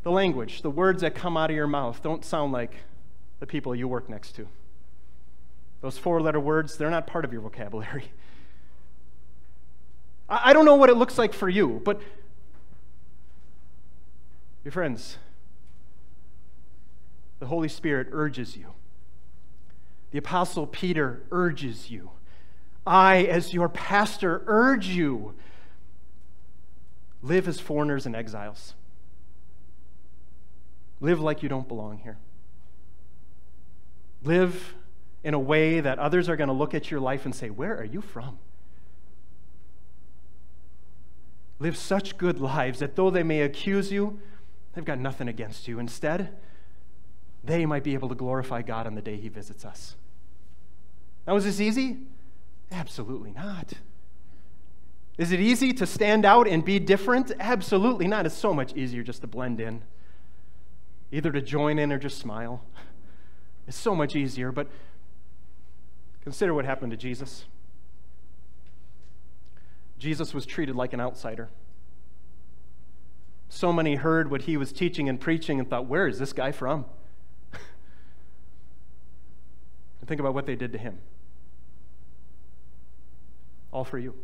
the 0.05 0.13
language, 0.13 0.63
the 0.63 0.71
words 0.71 1.03
that 1.03 1.17
come 1.17 1.37
out 1.37 1.51
of 1.51 1.57
your 1.57 1.67
mouth 1.67 2.01
don't 2.01 2.25
sound 2.25 2.53
like 2.53 2.75
the 3.41 3.47
people 3.47 3.75
you 3.75 3.89
work 3.89 4.09
next 4.09 4.37
to. 4.37 4.47
Those 5.81 5.97
four 5.97 6.21
letter 6.21 6.41
words, 6.41 6.77
they're 6.77 6.91
not 6.91 7.07
part 7.07 7.25
of 7.25 7.33
your 7.33 7.43
vocabulary. 7.43 8.13
I, 10.29 10.53
don't 10.53 10.65
know 10.65 10.77
what 10.77 10.91
it 10.91 10.97
looks 10.97 11.19
like 11.19 11.33
for 11.33 11.49
you, 11.49 11.81
but 11.85 12.01
your 14.63 14.71
friends, 14.71 15.17
the 17.41 17.47
Holy 17.47 17.69
Spirit 17.69 18.09
urges 18.13 18.57
you. 18.57 18.67
The 20.13 20.19
Apostle 20.19 20.67
Peter 20.67 21.23
urges 21.33 21.91
you. 21.91 22.11
I, 22.87 23.25
as 23.25 23.53
your 23.53 23.69
pastor, 23.69 24.43
urge 24.47 24.87
you 24.87 25.35
live 27.23 27.49
as 27.49 27.61
foreigners 27.61 28.07
and 28.07 28.15
exiles. 28.15 28.75
Live 31.01 31.21
like 31.21 31.43
you 31.43 31.49
don't 31.49 31.67
belong 31.67 31.99
here. 31.99 32.19
Live 34.23 34.75
in 35.23 35.35
a 35.35 35.39
way 35.39 35.81
that 35.81 35.99
others 35.99 36.29
are 36.29 36.37
going 36.37 36.49
to 36.49 36.55
look 36.55 36.75
at 36.75 36.91
your 36.91 37.01
life 37.01 37.25
and 37.25 37.35
say, 37.35 37.51
Where 37.51 37.77
are 37.79 37.85
you 37.85 38.01
from? 38.01 38.39
Live 41.59 41.77
such 41.77 42.17
good 42.17 42.41
lives 42.41 42.79
that 42.79 42.97
though 42.97 43.11
they 43.11 43.23
may 43.23 43.43
accuse 43.43 43.93
you, 43.93 44.19
they've 44.73 44.85
got 44.85 44.99
nothing 44.99 45.29
against 45.29 45.69
you. 45.69 45.79
Instead, 45.79 46.35
they 47.45 47.67
might 47.67 47.85
be 47.85 47.95
able 47.95 48.09
to 48.09 48.15
glorify 48.15 48.63
God 48.63 48.87
on 48.87 48.95
the 48.95 49.03
day 49.03 49.17
He 49.17 49.29
visits 49.29 49.65
us. 49.65 49.95
Now, 51.27 51.37
is 51.37 51.45
this 51.45 51.61
easy? 51.61 51.99
Absolutely 52.73 53.33
not. 53.33 53.75
Is 55.19 55.33
it 55.33 55.41
easy 55.41 55.75
to 55.75 55.87
stand 55.87 56.25
out 56.25 56.49
and 56.49 56.65
be 56.65 56.79
different? 56.79 57.31
Absolutely 57.39 58.09
not. 58.09 58.25
It's 58.25 58.35
so 58.35 58.55
much 58.55 58.75
easier 58.75 59.03
just 59.03 59.21
to 59.21 59.27
blend 59.27 59.61
in, 59.61 59.83
either 61.13 61.31
to 61.31 61.43
join 61.43 61.79
in 61.79 61.93
or 61.93 61.99
just 61.99 62.19
smile. 62.19 62.65
It's 63.69 63.77
so 63.77 63.95
much 63.95 64.17
easier, 64.17 64.51
but 64.51 64.67
consider 66.23 66.55
what 66.55 66.65
happened 66.65 66.91
to 66.93 66.97
Jesus. 66.97 67.45
Jesus 69.99 70.33
was 70.33 70.47
treated 70.47 70.75
like 70.75 70.93
an 70.93 71.01
outsider. 71.01 71.51
So 73.49 73.73
many 73.73 73.97
heard 73.97 74.31
what 74.31 74.43
he 74.43 74.57
was 74.57 74.73
teaching 74.73 75.09
and 75.09 75.21
preaching 75.21 75.59
and 75.59 75.69
thought, 75.69 75.87
where 75.87 76.07
is 76.07 76.19
this 76.19 76.33
guy 76.33 76.53
from? 76.53 76.87
and 77.53 77.61
think 80.07 80.21
about 80.21 80.35
what 80.35 80.47
they 80.47 80.57
did 80.57 80.73
to 80.73 80.79
him. 80.79 80.99
All 83.73 83.85
for 83.85 83.99
you. 83.99 84.15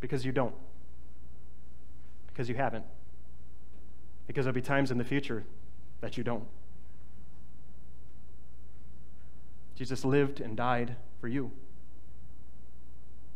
Because 0.00 0.24
you 0.24 0.32
don't. 0.32 0.54
Because 2.26 2.48
you 2.48 2.54
haven't. 2.54 2.84
Because 4.26 4.44
there'll 4.44 4.54
be 4.54 4.60
times 4.60 4.90
in 4.90 4.98
the 4.98 5.04
future 5.04 5.44
that 6.00 6.16
you 6.16 6.24
don't. 6.24 6.44
Jesus 9.74 10.04
lived 10.04 10.40
and 10.40 10.56
died 10.56 10.96
for 11.20 11.28
you 11.28 11.52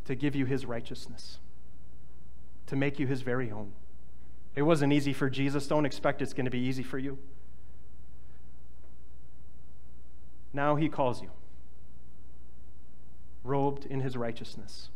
to 0.05 0.15
give 0.15 0.35
you 0.35 0.45
his 0.45 0.65
righteousness, 0.65 1.39
to 2.65 2.75
make 2.75 2.99
you 2.99 3.07
his 3.07 3.21
very 3.21 3.51
own. 3.51 3.73
It 4.55 4.61
wasn't 4.63 4.93
easy 4.93 5.13
for 5.13 5.29
Jesus. 5.29 5.67
Don't 5.67 5.85
expect 5.85 6.21
it's 6.21 6.33
going 6.33 6.45
to 6.45 6.51
be 6.51 6.59
easy 6.59 6.83
for 6.83 6.97
you. 6.97 7.17
Now 10.53 10.75
he 10.75 10.89
calls 10.89 11.21
you, 11.21 11.29
robed 13.43 13.85
in 13.85 13.99
his 13.99 14.17
righteousness. 14.17 14.89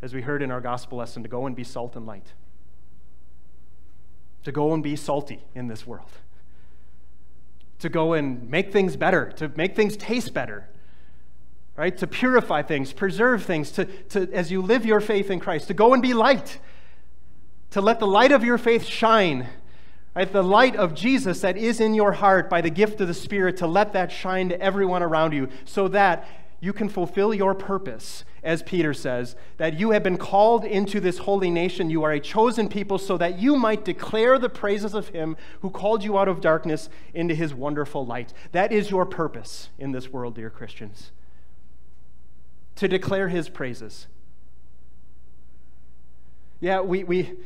As 0.00 0.14
we 0.14 0.22
heard 0.22 0.42
in 0.42 0.50
our 0.50 0.60
gospel 0.60 0.98
lesson, 0.98 1.22
to 1.22 1.28
go 1.28 1.46
and 1.46 1.54
be 1.54 1.64
salt 1.64 1.94
and 1.94 2.06
light, 2.06 2.32
to 4.44 4.52
go 4.52 4.72
and 4.72 4.82
be 4.82 4.96
salty 4.96 5.44
in 5.54 5.68
this 5.68 5.86
world, 5.86 6.10
to 7.78 7.88
go 7.88 8.12
and 8.12 8.48
make 8.50 8.72
things 8.72 8.96
better, 8.96 9.32
to 9.32 9.50
make 9.56 9.76
things 9.76 9.96
taste 9.96 10.34
better, 10.34 10.68
right? 11.76 11.96
To 11.98 12.06
purify 12.06 12.62
things, 12.62 12.92
preserve 12.92 13.44
things, 13.44 13.70
to, 13.72 13.84
to, 13.84 14.32
as 14.32 14.50
you 14.50 14.62
live 14.62 14.84
your 14.84 15.00
faith 15.00 15.30
in 15.30 15.40
Christ, 15.40 15.68
to 15.68 15.74
go 15.74 15.94
and 15.94 16.02
be 16.02 16.14
light, 16.14 16.58
to 17.70 17.80
let 17.80 18.00
the 18.00 18.06
light 18.06 18.32
of 18.32 18.44
your 18.44 18.58
faith 18.58 18.84
shine 18.84 19.48
Right? 20.18 20.32
The 20.32 20.42
light 20.42 20.74
of 20.74 20.94
Jesus 20.94 21.42
that 21.42 21.56
is 21.56 21.78
in 21.78 21.94
your 21.94 22.10
heart 22.10 22.50
by 22.50 22.60
the 22.60 22.70
gift 22.70 23.00
of 23.00 23.06
the 23.06 23.14
Spirit 23.14 23.58
to 23.58 23.68
let 23.68 23.92
that 23.92 24.10
shine 24.10 24.48
to 24.48 24.60
everyone 24.60 25.00
around 25.00 25.32
you 25.32 25.48
so 25.64 25.86
that 25.86 26.26
you 26.58 26.72
can 26.72 26.88
fulfill 26.88 27.32
your 27.32 27.54
purpose, 27.54 28.24
as 28.48 28.62
Peter 28.62 28.94
says, 28.94 29.36
that 29.58 29.78
you 29.78 29.90
have 29.90 30.02
been 30.02 30.16
called 30.16 30.64
into 30.64 31.00
this 31.00 31.18
holy 31.18 31.50
nation. 31.50 31.90
You 31.90 32.02
are 32.04 32.12
a 32.12 32.18
chosen 32.18 32.70
people 32.70 32.96
so 32.96 33.18
that 33.18 33.38
you 33.38 33.56
might 33.56 33.84
declare 33.84 34.38
the 34.38 34.48
praises 34.48 34.94
of 34.94 35.08
Him 35.08 35.36
who 35.60 35.68
called 35.68 36.02
you 36.02 36.18
out 36.18 36.28
of 36.28 36.40
darkness 36.40 36.88
into 37.12 37.34
His 37.34 37.52
wonderful 37.52 38.06
light. 38.06 38.32
That 38.52 38.72
is 38.72 38.90
your 38.90 39.04
purpose 39.04 39.68
in 39.78 39.92
this 39.92 40.08
world, 40.08 40.34
dear 40.34 40.48
Christians. 40.48 41.10
To 42.76 42.88
declare 42.88 43.28
His 43.28 43.50
praises. 43.50 44.06
Yeah, 46.58 46.80
we. 46.80 47.04
we 47.04 47.36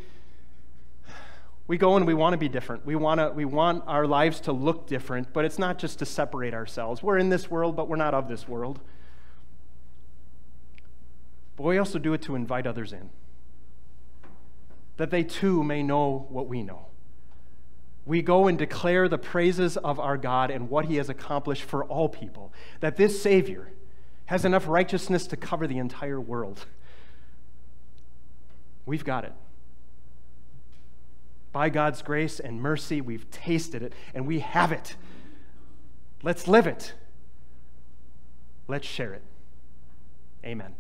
we 1.69 1.79
go 1.79 1.97
and 1.97 2.07
we 2.07 2.12
want 2.12 2.35
to 2.35 2.38
be 2.38 2.49
different. 2.49 2.85
We, 2.85 2.97
want 2.97 3.19
to, 3.19 3.31
we 3.31 3.45
want 3.45 3.85
our 3.87 4.07
lives 4.07 4.41
to 4.41 4.53
look 4.53 4.88
different, 4.88 5.33
but 5.33 5.45
it's 5.45 5.61
not 5.61 5.79
just 5.79 6.01
to 6.01 6.05
separate 6.05 6.53
ourselves. 6.53 7.03
We're 7.03 7.19
in 7.19 7.31
this 7.31 7.51
world, 7.51 7.77
but 7.77 7.88
we're 7.88 7.97
not 7.97 8.15
of 8.15 8.29
this 8.29 8.47
world. 8.47 8.81
But 11.62 11.68
we 11.68 11.79
also 11.79 12.01
do 12.01 12.12
it 12.12 12.22
to 12.22 12.35
invite 12.35 12.66
others 12.66 12.92
in, 12.92 13.11
that 14.96 15.12
they 15.12 15.22
too 15.22 15.62
may 15.62 15.81
know 15.81 16.27
what 16.29 16.48
we 16.48 16.61
know. 16.61 16.87
We 18.05 18.20
go 18.20 18.48
and 18.48 18.59
declare 18.59 19.09
the 19.09 19.16
praises 19.16 19.77
of 19.77 20.01
our 20.01 20.16
God 20.16 20.51
and 20.51 20.68
what 20.68 20.87
he 20.87 20.96
has 20.96 21.09
accomplished 21.09 21.62
for 21.62 21.85
all 21.85 22.09
people, 22.09 22.53
that 22.81 22.96
this 22.96 23.22
Savior 23.22 23.70
has 24.27 24.44
enough 24.44 24.66
righteousness 24.66 25.29
to 25.29 25.37
cover 25.37 25.68
the 25.68 25.79
entire 25.79 26.20
world. 26.20 26.66
We've 28.85 29.05
got 29.05 29.22
it. 29.22 29.33
By 31.53 31.68
God's 31.68 32.03
grace 32.03 32.40
and 32.40 32.61
mercy, 32.61 33.01
we've 33.01 33.31
tasted 33.31 33.85
it 33.85 33.92
and 34.16 34.27
we 34.27 34.40
have 34.40 34.72
it. 34.72 34.96
Let's 36.25 36.48
live 36.48 36.66
it. 36.66 36.94
Let's 38.66 38.88
share 38.88 39.12
it. 39.12 39.22
Amen. 40.44 40.75